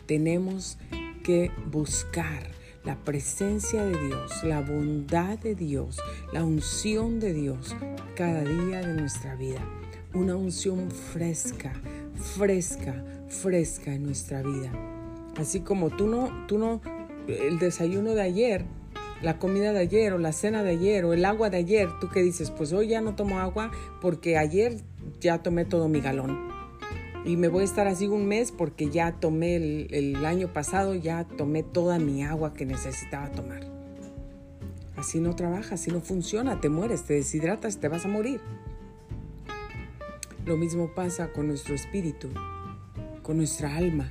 [0.07, 0.79] Tenemos
[1.25, 2.54] que buscar
[2.85, 5.99] la presencia de Dios, la bondad de Dios,
[6.33, 7.75] la unción de Dios
[8.15, 9.61] cada día de nuestra vida.
[10.13, 11.73] Una unción fresca,
[12.37, 14.71] fresca, fresca en nuestra vida.
[15.37, 16.81] Así como tú no, tú no,
[17.27, 18.65] el desayuno de ayer,
[19.23, 22.11] la comida de ayer o la cena de ayer o el agua de ayer, tú
[22.11, 23.71] que dices, pues hoy ya no tomo agua
[24.01, 24.77] porque ayer
[25.21, 26.54] ya tomé todo mi galón
[27.25, 31.25] y me voy a estar así un mes porque ya tomé el, año pasado, ya
[31.25, 33.63] tomé toda mi agua que necesitaba tomar.
[34.97, 38.41] Así no trabaja, así no funciona, te mueres, te deshidratas, te vas a morir.
[40.45, 42.29] Lo mismo pasa con nuestro espíritu,
[43.23, 44.11] con nuestra alma.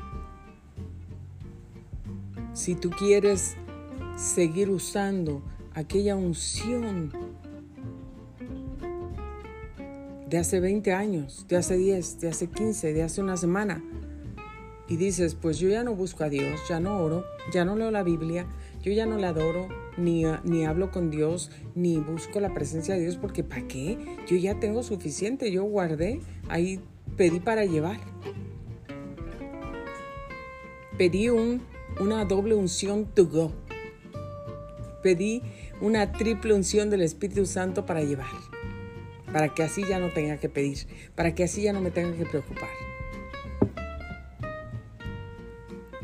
[2.54, 3.56] Si tú quieres
[4.16, 5.44] seguir usando
[5.76, 7.12] aquella unción
[10.34, 13.84] de hace 20 años, de hace 10, de hace 15, de hace una semana.
[14.88, 17.24] Y dices, pues yo ya no busco a Dios, ya no oro,
[17.54, 18.48] ya no leo la Biblia,
[18.82, 23.02] yo ya no la adoro, ni, ni hablo con Dios, ni busco la presencia de
[23.02, 24.00] Dios, porque ¿para qué?
[24.26, 26.20] Yo ya tengo suficiente, yo guardé,
[26.50, 26.80] ahí
[27.16, 28.00] pedí para llevar.
[30.98, 31.62] Pedí un,
[32.00, 33.52] una doble unción to go.
[35.04, 35.44] Pedí
[35.80, 38.32] una triple unción del Espíritu Santo para llevar
[39.34, 42.16] para que así ya no tenga que pedir, para que así ya no me tenga
[42.16, 42.70] que preocupar.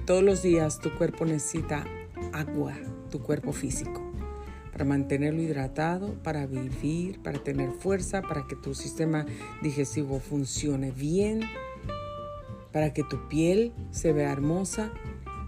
[0.05, 1.85] Todos los días tu cuerpo necesita
[2.33, 2.73] agua,
[3.11, 4.01] tu cuerpo físico,
[4.71, 9.27] para mantenerlo hidratado, para vivir, para tener fuerza, para que tu sistema
[9.61, 11.41] digestivo funcione bien,
[12.71, 14.91] para que tu piel se vea hermosa,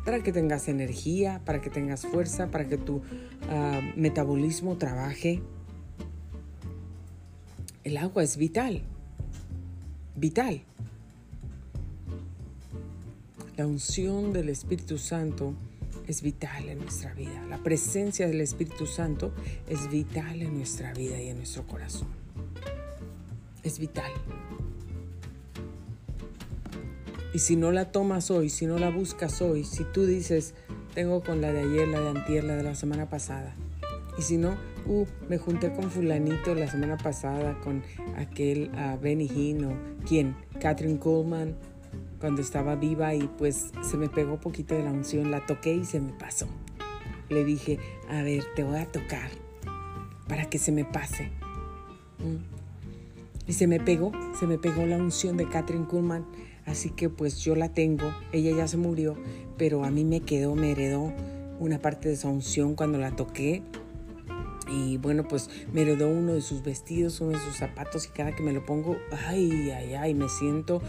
[0.06, 3.02] para que tengas energía, para que tengas fuerza, para que tu
[3.50, 5.42] ah, metabolismo trabaje.
[7.84, 8.84] El agua es vital,
[10.16, 10.62] vital.
[13.58, 15.56] La unción del Espíritu Santo
[16.08, 17.44] es vital en nuestra vida.
[17.50, 19.34] La presencia del Espíritu Santo
[19.68, 22.10] es vital en nuestra vida y en nuestro corazón.
[23.64, 24.12] Es vital.
[27.34, 30.54] Y si no la tomas hoy, si no la buscas hoy, si tú dices,
[30.94, 33.56] tengo con la de ayer, la de antier, la de la semana pasada,
[34.18, 34.56] y si no,
[34.92, 37.84] uh, me junté con fulanito la semana pasada, con
[38.18, 39.68] aquel uh, Benny Hinn
[40.08, 41.56] quién, Catherine Coleman,
[42.20, 45.86] cuando estaba viva y pues se me pegó poquito de la unción, la toqué y
[45.86, 46.48] se me pasó.
[47.30, 47.80] Le dije,
[48.10, 49.32] a ver, te voy a tocar
[50.28, 51.32] para que se me pase.
[52.20, 53.48] Mm.
[53.48, 56.26] Y se me pegó, se me pegó la unción de Catherine Kuhlman.
[56.66, 59.18] Así que pues yo la tengo, ella ya se murió,
[59.58, 61.12] pero a mí me quedó, me heredó
[61.60, 63.64] una parte de esa unción cuando la toqué.
[64.72, 68.34] Y bueno, pues me heredó uno de sus vestidos, uno de sus zapatos y cada
[68.34, 68.96] que me lo pongo,
[69.28, 70.82] ay, ay, ay, me siento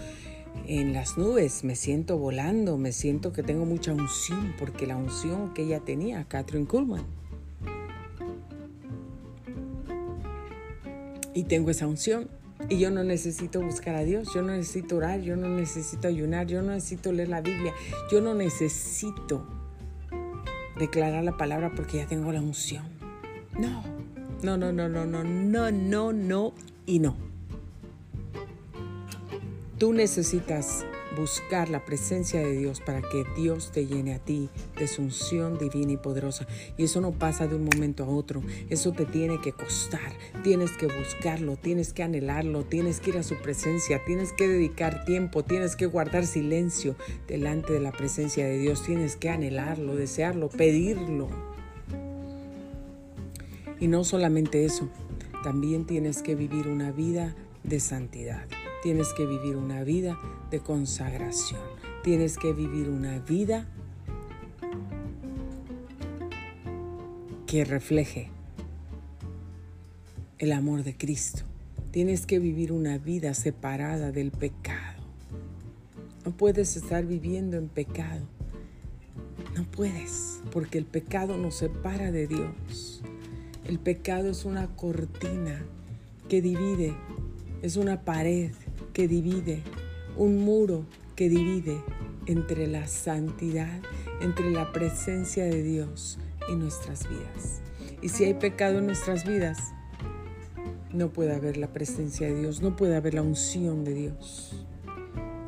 [0.67, 5.53] en las nubes, me siento volando, me siento que tengo mucha unción, porque la unción
[5.55, 7.05] que ella tenía, Catherine Kuhlman.
[11.35, 12.29] Y tengo esa unción.
[12.69, 16.47] Y yo no necesito buscar a Dios, yo no necesito orar, yo no necesito ayunar,
[16.47, 17.75] yo no necesito leer la Biblia,
[18.11, 19.45] yo no necesito
[20.79, 23.02] declarar la palabra porque ya tengo la unción.
[23.59, 23.83] No,
[24.43, 26.53] no, no, no, no, no, no, no, no
[26.87, 27.17] y no.
[29.79, 30.85] Tú necesitas
[31.17, 34.49] buscar la presencia de Dios para que Dios te llene a ti
[34.79, 36.47] de su unción divina y poderosa.
[36.77, 38.43] Y eso no pasa de un momento a otro.
[38.71, 40.13] Eso te tiene que costar.
[40.43, 45.05] Tienes que buscarlo, tienes que anhelarlo, tienes que ir a su presencia, tienes que dedicar
[45.05, 46.97] tiempo, tienes que guardar silencio
[47.27, 48.83] delante de la presencia de Dios.
[48.83, 51.52] Tienes que anhelarlo, desearlo, pedirlo.
[53.83, 54.89] Y no solamente eso,
[55.43, 58.47] también tienes que vivir una vida de santidad.
[58.81, 60.17] Tienes que vivir una vida
[60.53, 61.61] de consagración.
[62.05, 63.67] Tienes que vivir una vida
[67.49, 68.31] que refleje
[70.39, 71.43] el amor de Cristo.
[71.91, 75.03] Tienes que vivir una vida separada del pecado.
[76.25, 78.29] No puedes estar viviendo en pecado.
[79.57, 83.02] No puedes, porque el pecado nos separa de Dios.
[83.65, 85.65] El pecado es una cortina
[86.29, 86.95] que divide,
[87.63, 88.51] es una pared
[88.93, 89.63] que divide,
[90.17, 90.85] un muro
[91.15, 91.81] que divide
[92.27, 93.81] entre la santidad,
[94.21, 97.63] entre la presencia de Dios y nuestras vidas.
[98.01, 99.73] Y si hay pecado en nuestras vidas,
[100.93, 104.67] no puede haber la presencia de Dios, no puede haber la unción de Dios.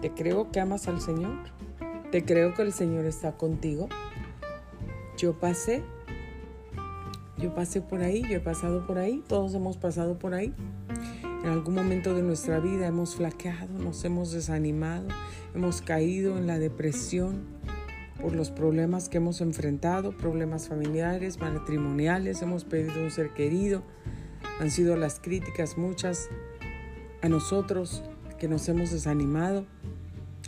[0.01, 1.39] Te creo que amas al Señor,
[2.11, 3.89] te creo que el Señor está contigo.
[5.17, 5.83] Yo pasé,
[7.45, 10.55] yo pasé por ahí, yo he pasado por ahí, todos hemos pasado por ahí.
[11.43, 15.09] En algún momento de nuestra vida hemos flaqueado, nos hemos desanimado,
[15.55, 17.43] hemos caído en la depresión
[18.19, 23.83] por los problemas que hemos enfrentado, problemas familiares, matrimoniales, hemos perdido un ser querido.
[24.59, 26.31] Han sido las críticas muchas
[27.21, 28.05] a nosotros
[28.39, 29.67] que nos hemos desanimado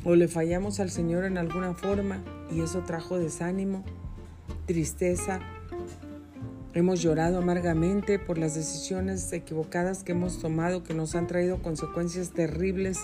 [0.03, 3.85] o le fallamos al Señor en alguna forma y eso trajo desánimo,
[4.65, 5.41] tristeza,
[6.77, 12.33] Hemos llorado amargamente por las decisiones equivocadas que hemos tomado que nos han traído consecuencias
[12.33, 12.99] terribles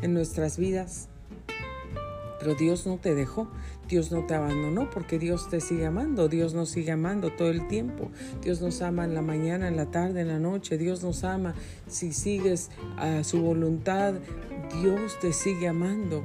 [0.00, 1.10] en nuestras vidas.
[2.40, 3.46] Pero Dios no te dejó,
[3.86, 7.68] Dios no te abandonó porque Dios te sigue amando, Dios nos sigue amando todo el
[7.68, 8.10] tiempo.
[8.40, 11.54] Dios nos ama en la mañana, en la tarde, en la noche, Dios nos ama.
[11.86, 14.14] Si sigues a su voluntad,
[14.80, 16.24] Dios te sigue amando.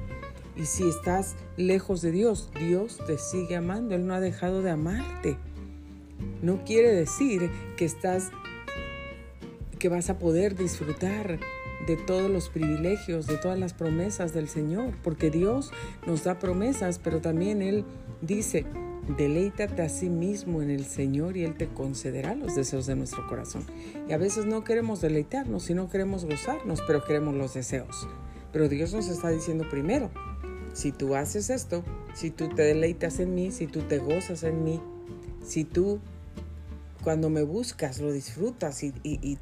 [0.56, 4.72] Y si estás lejos de Dios, Dios te sigue amando, Él no ha dejado de
[4.72, 5.38] amarte
[6.42, 8.32] no quiere decir que estás
[9.80, 11.40] que vas a poder disfrutar
[11.88, 15.72] de todos los privilegios, de todas las promesas del Señor, porque Dios
[16.08, 17.84] nos da promesas, pero también Él
[18.22, 18.66] dice,
[19.18, 23.28] deleítate a sí mismo en el Señor y Él te concederá los deseos de nuestro
[23.28, 23.66] corazón.
[24.08, 28.08] Y a veces no queremos deleitarnos, sino queremos gozarnos, pero queremos los deseos.
[28.52, 30.10] Pero Dios nos está diciendo primero,
[30.74, 34.64] si tú haces esto, si tú te deleitas en mí, si tú te gozas en
[34.64, 34.80] mí,
[35.46, 36.00] si tú
[37.04, 38.92] cuando me buscas lo disfrutas y,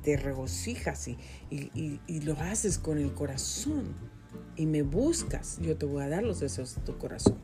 [0.01, 1.18] te regocijas y,
[1.49, 3.84] y, lo haces con el corazón
[4.55, 7.38] y me buscas, yo te voy a dar los deseos de tu corazón.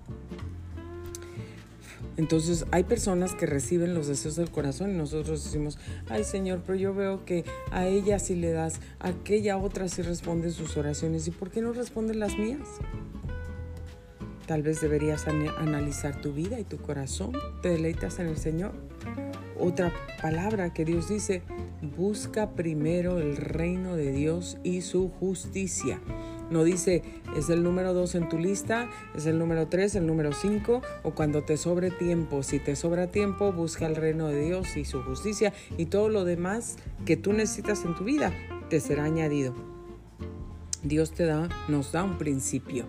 [2.16, 5.78] Entonces hay personas que reciben los deseos del corazón y nosotros decimos,
[6.10, 10.02] ay Señor, pero yo veo que a ella sí le das, a aquella otra sí
[10.02, 11.28] responde sus oraciones.
[11.28, 12.68] ¿Y por qué no responden las mías?
[14.48, 17.34] Tal vez deberías analizar tu vida y tu corazón.
[17.62, 18.74] ¿Te deleitas en el Señor?
[19.60, 19.92] Otra
[20.22, 21.42] palabra que Dios dice,
[21.98, 26.00] busca primero el reino de Dios y su justicia.
[26.50, 27.04] No dice,
[27.36, 31.12] es el número dos en tu lista, es el número tres, el número cinco, o
[31.12, 32.42] cuando te sobre tiempo.
[32.42, 36.24] Si te sobra tiempo, busca el reino de Dios y su justicia y todo lo
[36.24, 38.32] demás que tú necesitas en tu vida
[38.70, 39.54] te será añadido.
[40.84, 42.86] Dios te da, nos da un principio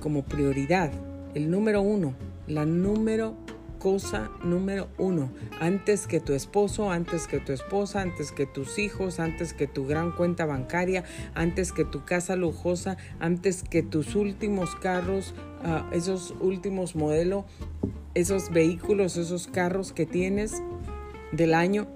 [0.00, 0.92] como prioridad.
[1.34, 2.14] El número uno,
[2.46, 3.34] la número
[3.80, 9.18] cosa número uno, antes que tu esposo, antes que tu esposa, antes que tus hijos,
[9.18, 11.02] antes que tu gran cuenta bancaria,
[11.34, 17.46] antes que tu casa lujosa, antes que tus últimos carros, ah, esos últimos modelos,
[18.14, 20.62] esos vehículos, esos carros que tienes
[21.32, 21.88] del año,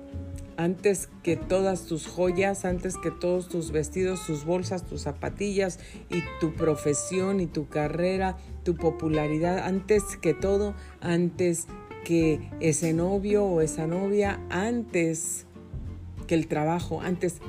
[0.57, 5.79] antes que todas tus joyas, antes que todos tus vestidos, tus bolsas, tus zapatillas
[6.11, 11.67] y tu profesión y tu carrera, tu popularidad, antes que todo, antes
[12.05, 15.47] que ese novio o esa novia, antes
[16.27, 17.41] que el trabajo, antes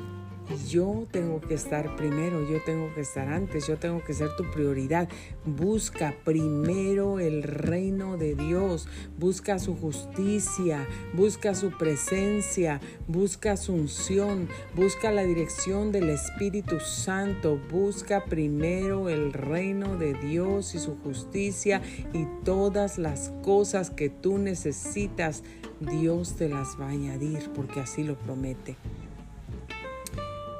[0.67, 4.49] yo tengo que estar primero, yo tengo que estar antes, yo tengo que ser tu
[4.51, 5.09] prioridad.
[5.45, 8.87] Busca primero el reino de Dios,
[9.17, 17.59] busca su justicia, busca su presencia, busca su unción, busca la dirección del Espíritu Santo,
[17.71, 21.81] busca primero el reino de Dios y su justicia
[22.13, 25.43] y todas las cosas que tú necesitas,
[25.79, 28.77] Dios te las va a añadir porque así lo promete.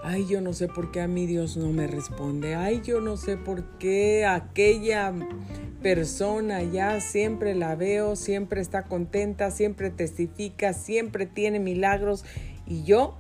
[0.08, 2.54] Ay, yo no sé por qué a mí Dios no me responde.
[2.54, 5.12] Ay, yo no sé por qué aquella
[5.82, 12.24] persona ya siempre la veo, siempre está contenta, siempre testifica, siempre tiene milagros.
[12.68, 13.18] Y yo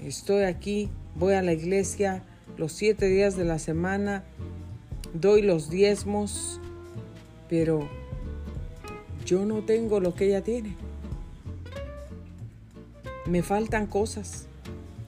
[0.00, 2.22] estoy aquí, voy a la iglesia
[2.56, 4.22] los siete días de la semana,
[5.14, 6.60] doy los diezmos,
[7.48, 7.88] pero
[9.26, 10.76] yo no tengo lo que ella tiene.
[13.26, 14.47] Me faltan cosas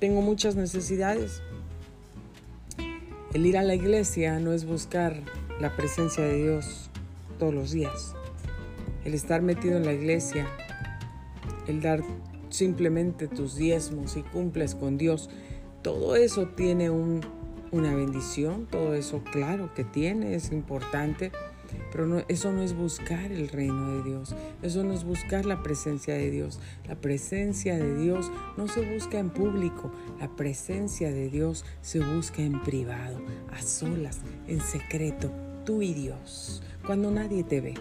[0.01, 1.43] tengo muchas necesidades.
[3.35, 5.15] El ir a la iglesia no es buscar
[5.61, 6.91] la presencia de Dios
[7.39, 8.15] todos los días.
[9.05, 10.49] El estar metido en la iglesia,
[11.69, 12.03] el dar
[12.49, 15.31] simplemente tus diezmos y cumples con Dios,
[15.83, 21.31] todo eso tiene una bendición, todo eso claro que tiene, es importante
[21.91, 26.15] pero eso no es buscar el reino de Dios, eso no es buscar la presencia
[26.15, 26.61] de Dios.
[26.89, 32.43] La presencia de Dios no se busca en público, la presencia de Dios se busca
[32.43, 33.21] en privado,
[33.53, 35.31] a solas, en secreto,
[35.65, 37.75] tú y Dios, cuando nadie te ve,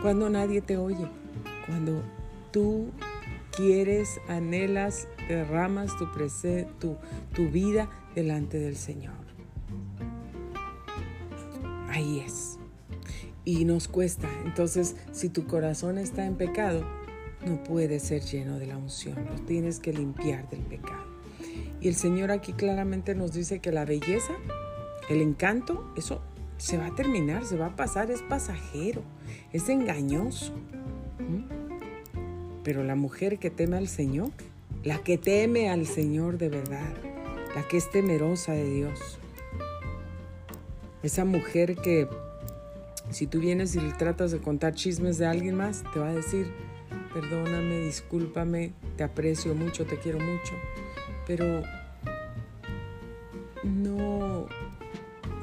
[0.00, 1.08] cuando nadie te oye,
[1.66, 2.02] cuando
[2.52, 2.90] tú
[3.56, 6.06] quieres, anhelas, derramas tu,
[6.78, 6.96] tu,
[7.34, 9.14] tu vida delante del Señor.
[11.88, 12.55] Ahí es
[13.46, 14.28] y nos cuesta.
[14.44, 16.84] Entonces, si tu corazón está en pecado,
[17.46, 21.06] no puede ser lleno de la unción, lo tienes que limpiar del pecado.
[21.80, 24.34] Y el Señor aquí claramente nos dice que la belleza,
[25.08, 26.20] el encanto, eso
[26.58, 29.02] se va a terminar, se va a pasar, es pasajero,
[29.52, 30.52] es engañoso.
[32.64, 34.30] Pero la mujer que teme al Señor,
[34.82, 36.94] la que teme al Señor de verdad,
[37.54, 39.20] la que es temerosa de Dios,
[41.04, 42.08] esa mujer que
[43.10, 46.14] si tú vienes y le tratas de contar chismes de alguien más, te va a
[46.14, 46.52] decir,
[47.14, 50.54] perdóname, discúlpame, te aprecio mucho, te quiero mucho,
[51.26, 51.62] pero
[53.62, 54.46] no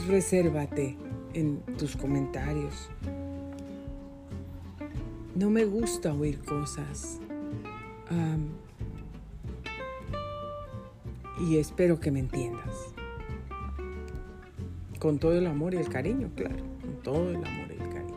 [0.07, 0.97] resérvate
[1.34, 2.89] en tus comentarios.
[5.36, 7.20] No me gusta oír cosas.
[11.39, 12.93] y espero que me entiendas.
[14.99, 16.72] Con todo el amor y el cariño, claro
[17.04, 18.14] todo el amor el cariño.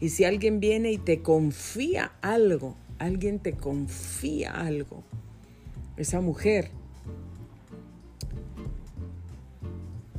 [0.00, 5.02] Y si alguien viene y te confía algo, alguien te confía algo,
[5.96, 6.70] esa mujer,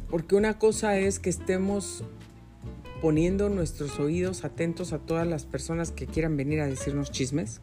[0.10, 2.04] porque una cosa es que estemos
[3.02, 7.60] poniendo nuestros oídos atentos a todas las personas que quieran venir a decirnos chismes.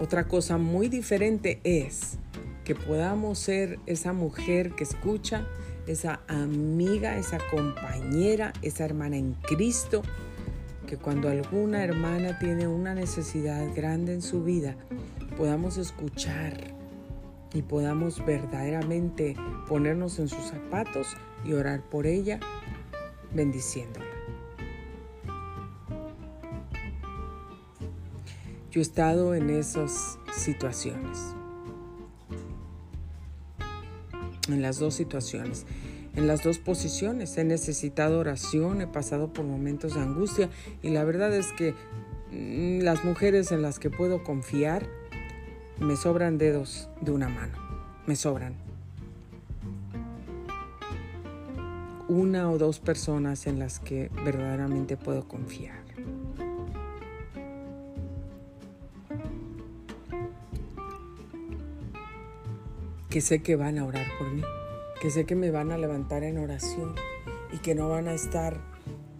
[0.00, 2.18] Otra cosa muy diferente es
[2.64, 5.46] que podamos ser esa mujer que escucha,
[5.86, 10.02] esa amiga, esa compañera, esa hermana en Cristo,
[10.86, 14.76] que cuando alguna hermana tiene una necesidad grande en su vida,
[15.36, 16.74] podamos escuchar
[17.54, 19.36] y podamos verdaderamente
[19.68, 22.40] ponernos en sus zapatos y orar por ella,
[23.34, 24.06] bendiciéndola.
[28.70, 31.34] Yo he estado en esas situaciones.
[34.48, 35.66] En las dos situaciones,
[36.16, 37.36] en las dos posiciones.
[37.36, 40.50] He necesitado oración, he pasado por momentos de angustia
[40.82, 41.74] y la verdad es que
[42.30, 44.86] mm, las mujeres en las que puedo confiar
[45.80, 47.58] me sobran dedos de una mano,
[48.06, 48.54] me sobran.
[52.08, 55.81] Una o dos personas en las que verdaderamente puedo confiar.
[63.12, 64.40] Que sé que van a orar por mí,
[65.02, 66.94] que sé que me van a levantar en oración
[67.52, 68.58] y que no van a estar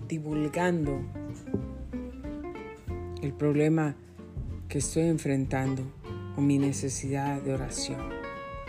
[0.08, 0.98] divulgando
[3.20, 3.94] el problema
[4.70, 5.82] que estoy enfrentando
[6.38, 8.00] o mi necesidad de oración.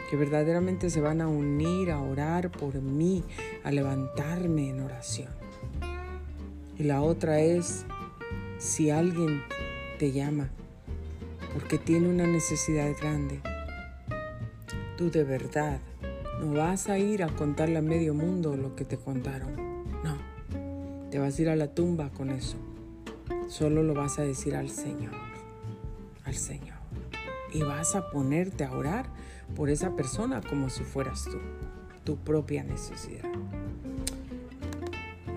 [0.10, 3.24] Que verdaderamente se van a unir a orar por mí,
[3.64, 5.30] a levantarme en oración.
[6.78, 7.86] Y la otra es,
[8.58, 9.42] si alguien
[10.00, 10.50] te llama
[11.54, 13.40] porque tiene una necesidad grande.
[14.98, 15.80] Tú de verdad
[16.40, 19.56] no vas a ir a contarle a medio mundo lo que te contaron.
[20.04, 20.18] No,
[21.10, 22.58] te vas a ir a la tumba con eso.
[23.48, 25.14] Solo lo vas a decir al Señor,
[26.26, 26.78] al Señor.
[27.54, 29.06] Y vas a ponerte a orar
[29.56, 31.38] por esa persona como si fueras tú,
[32.04, 33.30] tu propia necesidad.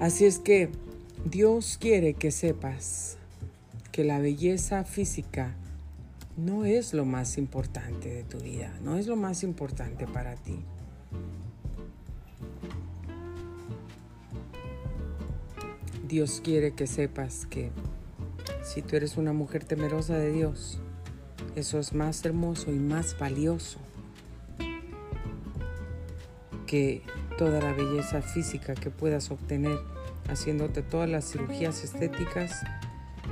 [0.00, 0.70] Así es que
[1.24, 3.16] Dios quiere que sepas
[3.92, 5.54] que la belleza física
[6.36, 10.58] no es lo más importante de tu vida, no es lo más importante para ti.
[16.06, 17.70] Dios quiere que sepas que
[18.62, 20.78] si tú eres una mujer temerosa de Dios,
[21.56, 23.78] eso es más hermoso y más valioso
[26.66, 27.02] que
[27.38, 29.78] toda la belleza física que puedas obtener
[30.28, 32.62] haciéndote todas las cirugías estéticas,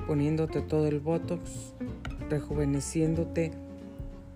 [0.06, 1.74] poniéndote todo el botox,
[2.28, 3.52] rejuveneciéndote,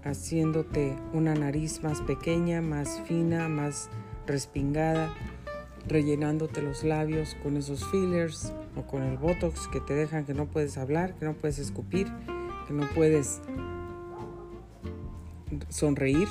[0.04, 3.90] haciéndote una nariz más pequeña, más fina, más
[4.26, 5.14] respingada,
[5.86, 10.46] rellenándote los labios con esos fillers o con el botox que te dejan que no
[10.46, 12.06] puedes hablar, que no puedes escupir,
[12.66, 13.40] que no puedes
[15.68, 16.28] sonreír.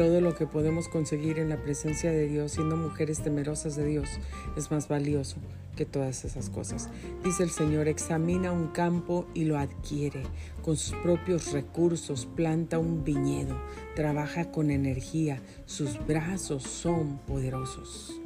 [0.00, 4.08] Todo lo que podemos conseguir en la presencia de Dios, siendo mujeres temerosas de Dios,
[4.56, 5.36] es más valioso
[5.76, 6.88] que todas esas cosas.
[7.22, 10.22] Dice el Señor, examina un campo y lo adquiere.
[10.62, 13.60] Con sus propios recursos planta un viñedo,
[13.94, 18.18] trabaja con energía, sus brazos son poderosos.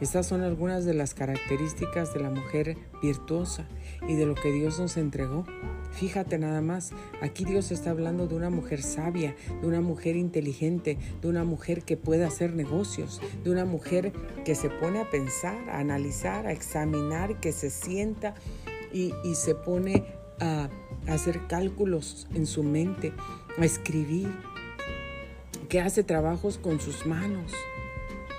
[0.00, 3.68] Estas son algunas de las características de la mujer virtuosa
[4.08, 5.44] y de lo que Dios nos entregó.
[5.92, 6.90] Fíjate nada más,
[7.22, 11.84] aquí Dios está hablando de una mujer sabia, de una mujer inteligente, de una mujer
[11.84, 14.12] que puede hacer negocios, de una mujer
[14.44, 18.34] que se pone a pensar, a analizar, a examinar, que se sienta
[18.92, 20.04] y, se pone
[20.40, 20.68] a
[21.06, 23.12] hacer cálculos en su mente,
[23.56, 24.28] a escribir,
[25.68, 27.52] que hace trabajos con sus manos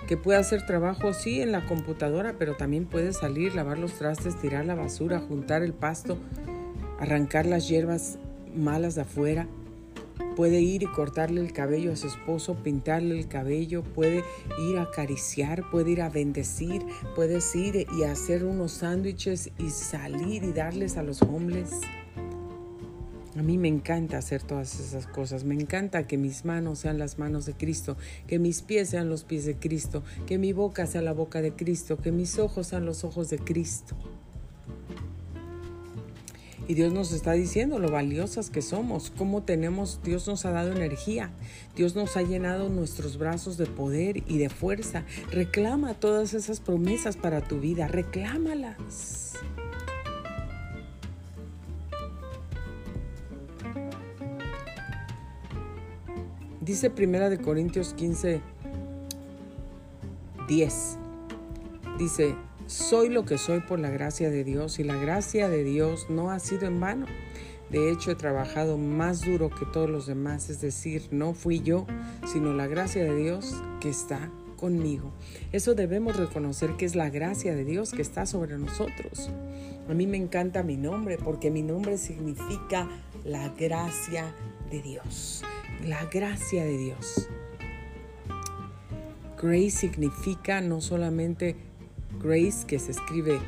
[0.05, 4.39] que puede hacer trabajo, sí, en la computadora, pero también puede salir, lavar los trastes,
[4.39, 6.17] tirar la basura, juntar el pasto,
[6.99, 8.17] arrancar las hierbas
[8.55, 9.47] malas de afuera.
[10.35, 14.23] Puede ir y cortarle el cabello a su esposo, pintarle el cabello, puede
[14.59, 16.85] ir a acariciar, puede ir a bendecir,
[17.15, 21.79] puede ir y hacer unos sándwiches y salir y darles a los hombres.
[23.37, 25.43] A mí me encanta hacer todas esas cosas.
[25.43, 29.25] Me encanta que mis manos sean las manos de Cristo, que mis pies sean los
[29.25, 32.85] pies de Cristo, que mi boca sea la boca de Cristo, que mis ojos sean
[32.85, 33.95] los ojos de Cristo.
[36.67, 40.71] Y Dios nos está diciendo lo valiosas que somos, cómo tenemos, Dios nos ha dado
[40.71, 41.31] energía,
[41.75, 45.03] Dios nos ha llenado nuestros brazos de poder y de fuerza.
[45.29, 49.33] Reclama todas esas promesas para tu vida, reclámalas.
[56.65, 58.41] Dice Primera de Corintios 15,
[60.47, 60.97] 10.
[61.99, 62.35] Dice,
[62.65, 66.31] soy lo que soy por la gracia de Dios y la gracia de Dios no
[66.31, 67.05] ha sido en vano.
[67.69, 71.85] De hecho, he trabajado más duro que todos los demás, es decir, no fui yo,
[72.25, 75.11] sino la gracia de Dios que está conmigo.
[75.51, 79.29] Eso debemos reconocer que es la gracia de Dios que está sobre nosotros.
[79.87, 82.89] A mí me encanta mi nombre porque mi nombre significa
[83.23, 84.33] la gracia
[84.71, 85.43] de Dios.
[85.85, 87.29] La gracia de Dios.
[89.39, 91.55] Grace significa no solamente
[92.19, 93.39] Grace, que se escribe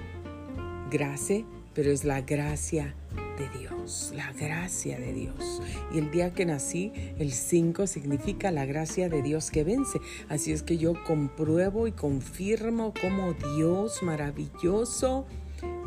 [0.91, 2.93] grace, pero es la gracia
[3.39, 5.63] de Dios, la gracia de Dios.
[5.91, 9.99] Y el día que nací, el 5 significa la gracia de Dios que vence.
[10.29, 15.25] Así es que yo compruebo y confirmo como Dios maravilloso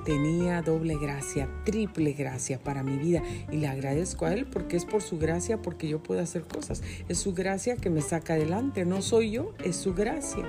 [0.04, 4.84] tenía doble gracia, triple gracia para mi vida y le agradezco a Él porque es
[4.84, 6.82] por su gracia porque yo puedo hacer cosas.
[7.08, 10.44] Es su gracia que me saca adelante, no soy yo, es su gracia.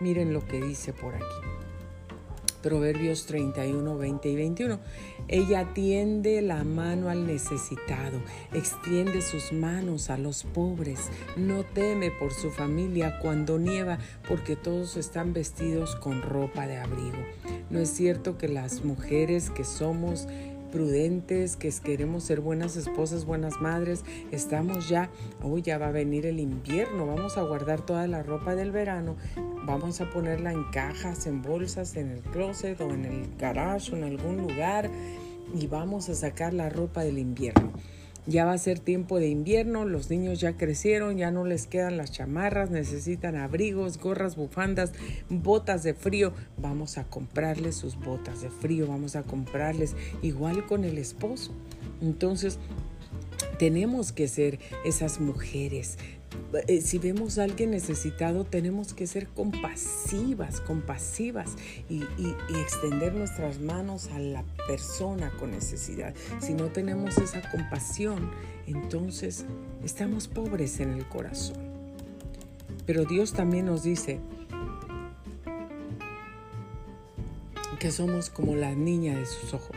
[0.00, 1.53] Miren lo que dice por aquí.
[2.64, 4.78] Proverbios 31, 20 y 21.
[5.28, 8.22] Ella tiende la mano al necesitado,
[8.54, 14.96] extiende sus manos a los pobres, no teme por su familia cuando nieva, porque todos
[14.96, 17.18] están vestidos con ropa de abrigo.
[17.68, 20.26] No es cierto que las mujeres que somos
[20.74, 24.04] prudentes, que queremos ser buenas esposas, buenas madres.
[24.32, 25.08] Estamos ya,
[25.40, 29.14] hoy ya va a venir el invierno, vamos a guardar toda la ropa del verano,
[29.64, 33.96] vamos a ponerla en cajas, en bolsas, en el closet o en el garage o
[33.96, 34.90] en algún lugar
[35.54, 37.72] y vamos a sacar la ropa del invierno.
[38.26, 41.98] Ya va a ser tiempo de invierno, los niños ya crecieron, ya no les quedan
[41.98, 44.92] las chamarras, necesitan abrigos, gorras, bufandas,
[45.28, 46.32] botas de frío.
[46.56, 51.52] Vamos a comprarles sus botas de frío, vamos a comprarles igual con el esposo.
[52.00, 52.58] Entonces,
[53.58, 55.98] tenemos que ser esas mujeres
[56.68, 61.56] eh, si vemos a alguien necesitado, tenemos que ser compasivas, compasivas
[61.88, 62.02] y,
[62.60, 66.14] extender nuestras manos a la persona con necesidad.
[66.40, 68.30] Si no tenemos esa compasión,
[68.66, 69.44] entonces
[69.84, 71.56] estamos pobres en el corazón.
[72.86, 74.20] Pero Dios también nos dice
[77.80, 79.76] que somos como la niña de sus ojos.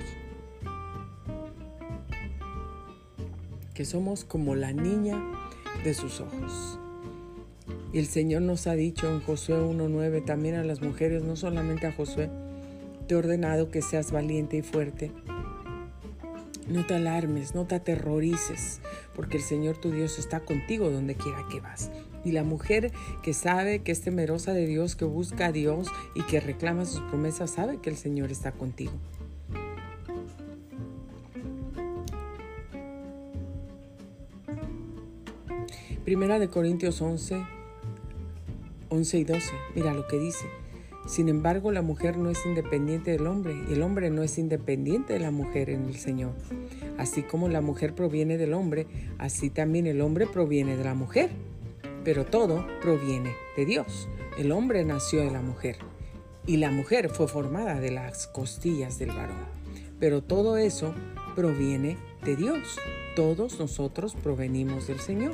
[3.74, 5.22] Que somos como la niña
[5.88, 6.80] de sus ojos.
[7.94, 11.88] Y el Señor nos ha dicho en Josué 1.9 también a las mujeres, no solamente
[11.88, 12.30] a Josué,
[13.08, 15.12] te he ordenado que seas valiente y fuerte.
[16.68, 18.82] No te alarmes, no te aterrorices,
[19.16, 21.90] porque el Señor tu Dios está contigo donde quiera que vas.
[22.26, 22.92] Y la mujer
[23.24, 27.00] que sabe que es temerosa de Dios, que busca a Dios y que reclama sus
[27.04, 28.92] promesas, sabe que el Señor está contigo.
[36.08, 37.46] Primera de Corintios 11,
[38.88, 39.52] 11 y 12.
[39.76, 40.46] Mira lo que dice.
[41.06, 45.12] Sin embargo, la mujer no es independiente del hombre y el hombre no es independiente
[45.12, 46.32] de la mujer en el Señor.
[46.98, 48.88] Así como la mujer proviene del hombre,
[49.18, 51.30] así también el hombre proviene de la mujer.
[52.06, 54.08] Pero todo proviene de Dios.
[54.38, 55.76] El hombre nació de la mujer
[56.46, 59.46] y la mujer fue formada de las costillas del varón.
[60.00, 60.94] Pero todo eso
[61.36, 62.80] proviene de Dios.
[63.18, 65.34] Todos nosotros provenimos del Señor.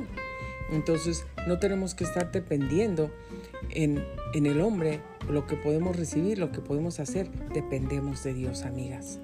[0.74, 3.11] Entonces no tenemos que estar dependiendo
[3.69, 4.03] en,
[4.34, 9.19] en el hombre, lo que podemos recibir, lo que podemos hacer, dependemos de Dios, amigas.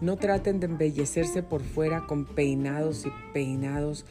[0.00, 4.04] No traten de embellecerse por fuera con peinados y peinados,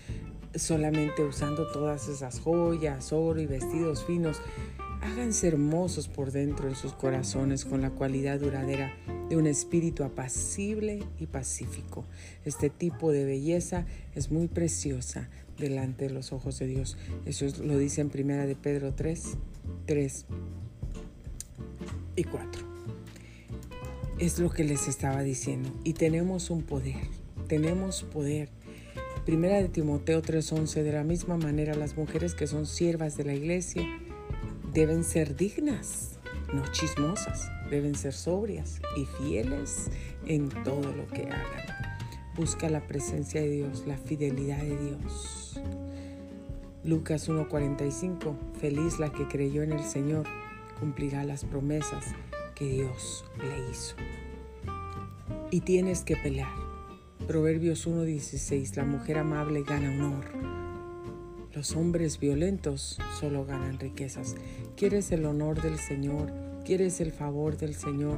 [0.55, 4.41] solamente usando todas esas joyas, oro y vestidos finos.
[5.01, 8.93] Háganse hermosos por dentro en sus corazones con la cualidad duradera
[9.29, 12.05] de un espíritu apacible y pacífico.
[12.45, 15.27] Este tipo de belleza es muy preciosa
[15.57, 16.97] delante de los ojos de Dios.
[17.25, 19.37] Eso lo dice en primera de Pedro 3,
[19.85, 20.25] 3
[22.15, 22.71] y 4.
[24.19, 25.71] Es lo que les estaba diciendo.
[25.83, 27.07] Y tenemos un poder,
[27.47, 28.49] tenemos poder.
[29.25, 33.33] Primera de Timoteo 3:11, de la misma manera las mujeres que son siervas de la
[33.33, 33.87] iglesia
[34.73, 36.19] deben ser dignas,
[36.53, 39.89] no chismosas, deben ser sobrias y fieles
[40.25, 41.65] en todo lo que hagan.
[42.35, 45.40] Busca la presencia de Dios, la fidelidad de Dios.
[46.83, 50.25] Lucas 1:45, feliz la que creyó en el Señor,
[50.79, 52.05] cumplirá las promesas
[52.55, 53.95] que Dios le hizo.
[55.51, 56.53] Y tienes que pelear.
[57.27, 60.25] Proverbios 1:16, la mujer amable gana honor.
[61.53, 64.35] Los hombres violentos solo ganan riquezas.
[64.75, 66.31] ¿Quieres el honor del Señor?
[66.65, 68.17] ¿Quieres el favor del Señor?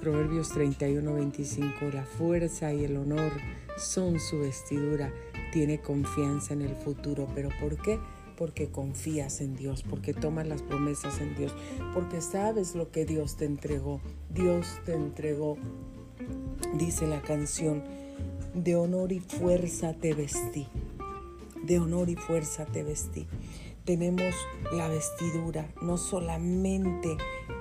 [0.00, 3.32] Proverbios 31, 25, la fuerza y el honor
[3.76, 5.12] son su vestidura.
[5.52, 7.28] Tiene confianza en el futuro.
[7.34, 7.98] ¿Pero por qué?
[8.36, 11.54] Porque confías en Dios, porque tomas las promesas en Dios,
[11.92, 14.00] porque sabes lo que Dios te entregó.
[14.30, 15.56] Dios te entregó,
[16.76, 17.84] dice la canción,
[18.54, 20.66] de honor y fuerza te vestí.
[21.62, 23.26] De honor y fuerza te vestí.
[23.84, 24.34] Tenemos
[24.72, 27.16] la vestidura, no solamente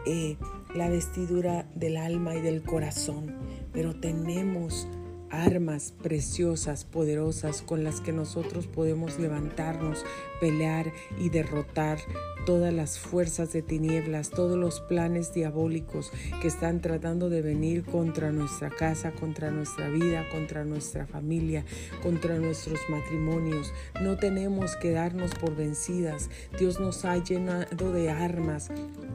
[0.05, 0.37] eh,
[0.73, 3.35] la vestidura del alma y del corazón,
[3.73, 4.87] pero tenemos
[5.33, 10.05] armas preciosas, poderosas, con las que nosotros podemos levantarnos,
[10.39, 11.97] pelear y derrotar
[12.45, 16.11] todas las fuerzas de tinieblas, todos los planes diabólicos
[16.41, 21.65] que están tratando de venir contra nuestra casa, contra nuestra vida, contra nuestra familia,
[22.03, 23.73] contra nuestros matrimonios.
[24.01, 26.29] No tenemos que darnos por vencidas.
[26.59, 28.69] Dios nos ha llenado de armas.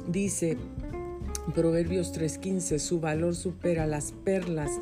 [0.08, 0.56] Dice
[1.54, 4.72] Proverbios 3:15, su valor supera las perlas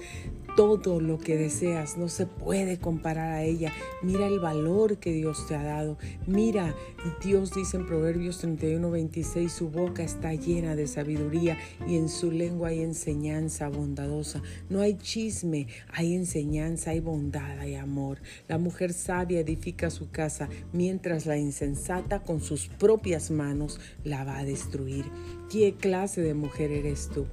[0.56, 3.72] todo lo que deseas, no se puede comparar a ella.
[4.02, 5.98] Mira el valor que Dios te ha dado.
[6.26, 6.74] Mira,
[7.22, 12.30] Dios dice en Proverbios 31, 26, su boca está llena de sabiduría y en su
[12.30, 14.42] lengua hay enseñanza bondadosa.
[14.70, 18.18] No hay chisme, hay enseñanza, hay bondad, hay amor.
[18.48, 24.38] La mujer sabia edifica su casa, mientras la insensata con sus propias manos la va
[24.38, 25.04] a destruir.
[25.50, 27.26] ¿Qué clase de mujer eres tú?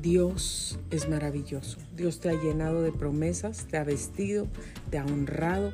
[0.00, 1.78] Dios es maravilloso.
[1.96, 4.46] Dios te ha llenado de promesas, te ha vestido,
[4.90, 5.72] te ha honrado,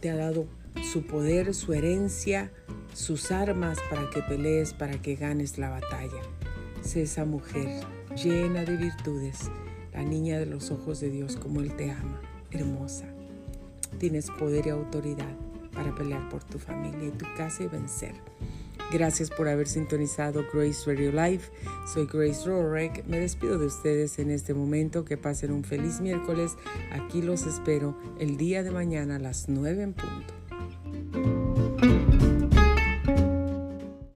[0.00, 0.46] te ha dado
[0.92, 2.50] su poder, su herencia,
[2.92, 6.20] sus armas para que pelees, para que ganes la batalla.
[6.82, 7.84] Sé esa mujer
[8.16, 9.50] llena de virtudes,
[9.92, 12.20] la niña de los ojos de Dios como Él te ama.
[12.50, 13.06] hermosa.
[13.98, 15.34] Tienes poder y autoridad
[15.72, 18.14] para pelear por tu familia y tu casa y vencer.
[18.90, 21.42] Gracias por haber sintonizado Grace Radio Live.
[21.92, 23.06] Soy Grace Rorek.
[23.06, 25.04] Me despido de ustedes en este momento.
[25.04, 26.56] Que pasen un feliz miércoles.
[26.92, 31.41] Aquí los espero el día de mañana a las 9 en punto.